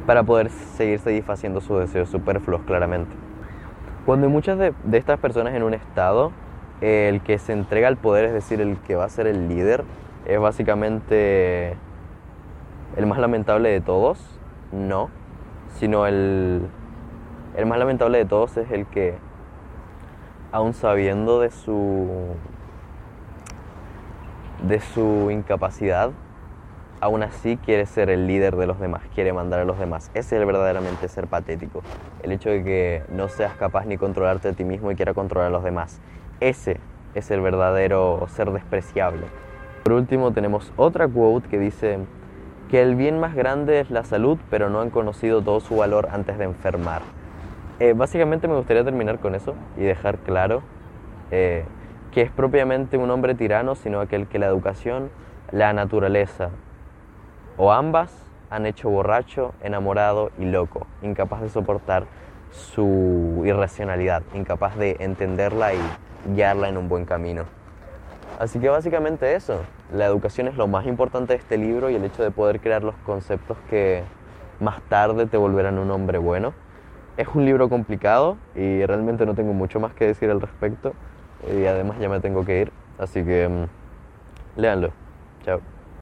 para 0.06 0.22
poder 0.22 0.50
seguir 0.50 0.98
satisfaciendo 0.98 1.60
sus 1.60 1.80
deseos 1.80 2.10
superfluos 2.10 2.62
claramente. 2.62 3.14
Cuando 4.04 4.26
hay 4.26 4.32
muchas 4.32 4.58
de, 4.58 4.74
de 4.84 4.98
estas 4.98 5.18
personas 5.18 5.54
en 5.54 5.62
un 5.62 5.72
estado, 5.72 6.32
el 6.82 7.22
que 7.22 7.38
se 7.38 7.54
entrega 7.54 7.88
al 7.88 7.96
poder, 7.96 8.26
es 8.26 8.34
decir, 8.34 8.60
el 8.60 8.76
que 8.78 8.96
va 8.96 9.04
a 9.04 9.08
ser 9.08 9.26
el 9.26 9.48
líder, 9.48 9.84
es 10.26 10.38
básicamente 10.38 11.74
el 12.96 13.06
más 13.06 13.18
lamentable 13.18 13.70
de 13.70 13.80
todos, 13.80 14.33
no, 14.74 15.10
sino 15.78 16.06
el, 16.06 16.66
el 17.56 17.66
más 17.66 17.78
lamentable 17.78 18.18
de 18.18 18.24
todos 18.24 18.56
es 18.56 18.70
el 18.70 18.86
que, 18.86 19.14
aun 20.52 20.74
sabiendo 20.74 21.40
de 21.40 21.50
su, 21.50 22.34
de 24.66 24.80
su 24.80 25.30
incapacidad, 25.30 26.10
aún 27.00 27.22
así 27.22 27.56
quiere 27.58 27.86
ser 27.86 28.08
el 28.08 28.26
líder 28.26 28.56
de 28.56 28.66
los 28.66 28.80
demás, 28.80 29.02
quiere 29.14 29.32
mandar 29.32 29.60
a 29.60 29.64
los 29.64 29.78
demás. 29.78 30.10
Ese 30.14 30.40
es 30.40 30.46
verdaderamente 30.46 31.06
ser 31.08 31.26
patético. 31.26 31.82
El 32.22 32.32
hecho 32.32 32.50
de 32.50 32.64
que 32.64 33.02
no 33.10 33.28
seas 33.28 33.54
capaz 33.56 33.84
ni 33.84 33.98
controlarte 33.98 34.48
a 34.48 34.52
ti 34.52 34.64
mismo 34.64 34.90
y 34.90 34.96
quiera 34.96 35.14
controlar 35.14 35.48
a 35.48 35.50
los 35.50 35.64
demás. 35.64 36.00
Ese 36.40 36.78
es 37.14 37.30
el 37.30 37.40
verdadero 37.40 38.26
ser 38.28 38.50
despreciable. 38.50 39.26
Por 39.84 39.92
último 39.92 40.32
tenemos 40.32 40.72
otra 40.76 41.06
quote 41.06 41.48
que 41.48 41.58
dice 41.58 41.98
que 42.74 42.82
el 42.82 42.96
bien 42.96 43.20
más 43.20 43.36
grande 43.36 43.78
es 43.78 43.92
la 43.92 44.02
salud, 44.02 44.36
pero 44.50 44.68
no 44.68 44.80
han 44.80 44.90
conocido 44.90 45.42
todo 45.42 45.60
su 45.60 45.76
valor 45.76 46.08
antes 46.10 46.38
de 46.38 46.44
enfermar. 46.44 47.02
Eh, 47.78 47.92
básicamente 47.92 48.48
me 48.48 48.56
gustaría 48.56 48.82
terminar 48.82 49.20
con 49.20 49.36
eso 49.36 49.54
y 49.76 49.82
dejar 49.82 50.18
claro 50.18 50.60
eh, 51.30 51.62
que 52.10 52.22
es 52.22 52.32
propiamente 52.32 52.96
un 52.96 53.12
hombre 53.12 53.36
tirano, 53.36 53.76
sino 53.76 54.00
aquel 54.00 54.26
que 54.26 54.40
la 54.40 54.46
educación, 54.46 55.10
la 55.52 55.72
naturaleza 55.72 56.50
o 57.58 57.70
ambas 57.70 58.12
han 58.50 58.66
hecho 58.66 58.90
borracho, 58.90 59.54
enamorado 59.62 60.32
y 60.36 60.44
loco, 60.44 60.88
incapaz 61.00 61.42
de 61.42 61.50
soportar 61.50 62.06
su 62.50 63.44
irracionalidad, 63.46 64.24
incapaz 64.34 64.76
de 64.76 64.96
entenderla 64.98 65.74
y 65.74 65.80
guiarla 66.34 66.70
en 66.70 66.78
un 66.78 66.88
buen 66.88 67.04
camino. 67.04 67.44
Así 68.38 68.58
que 68.58 68.68
básicamente 68.68 69.34
eso, 69.34 69.62
la 69.92 70.06
educación 70.06 70.48
es 70.48 70.56
lo 70.56 70.66
más 70.66 70.86
importante 70.86 71.34
de 71.34 71.38
este 71.38 71.56
libro 71.56 71.88
y 71.88 71.94
el 71.94 72.04
hecho 72.04 72.22
de 72.22 72.30
poder 72.30 72.60
crear 72.60 72.82
los 72.82 72.96
conceptos 73.06 73.56
que 73.70 74.02
más 74.60 74.82
tarde 74.88 75.26
te 75.26 75.36
volverán 75.36 75.78
un 75.78 75.90
hombre 75.90 76.18
bueno. 76.18 76.52
Es 77.16 77.28
un 77.34 77.44
libro 77.44 77.68
complicado 77.68 78.36
y 78.56 78.84
realmente 78.86 79.24
no 79.24 79.34
tengo 79.34 79.52
mucho 79.52 79.78
más 79.78 79.94
que 79.94 80.06
decir 80.06 80.30
al 80.30 80.40
respecto 80.40 80.94
y 81.48 81.66
además 81.66 81.98
ya 82.00 82.08
me 82.08 82.20
tengo 82.20 82.44
que 82.44 82.62
ir, 82.62 82.72
así 82.98 83.22
que 83.22 83.48
mm, 83.48 84.60
léanlo. 84.60 84.90
Chao. 85.44 85.73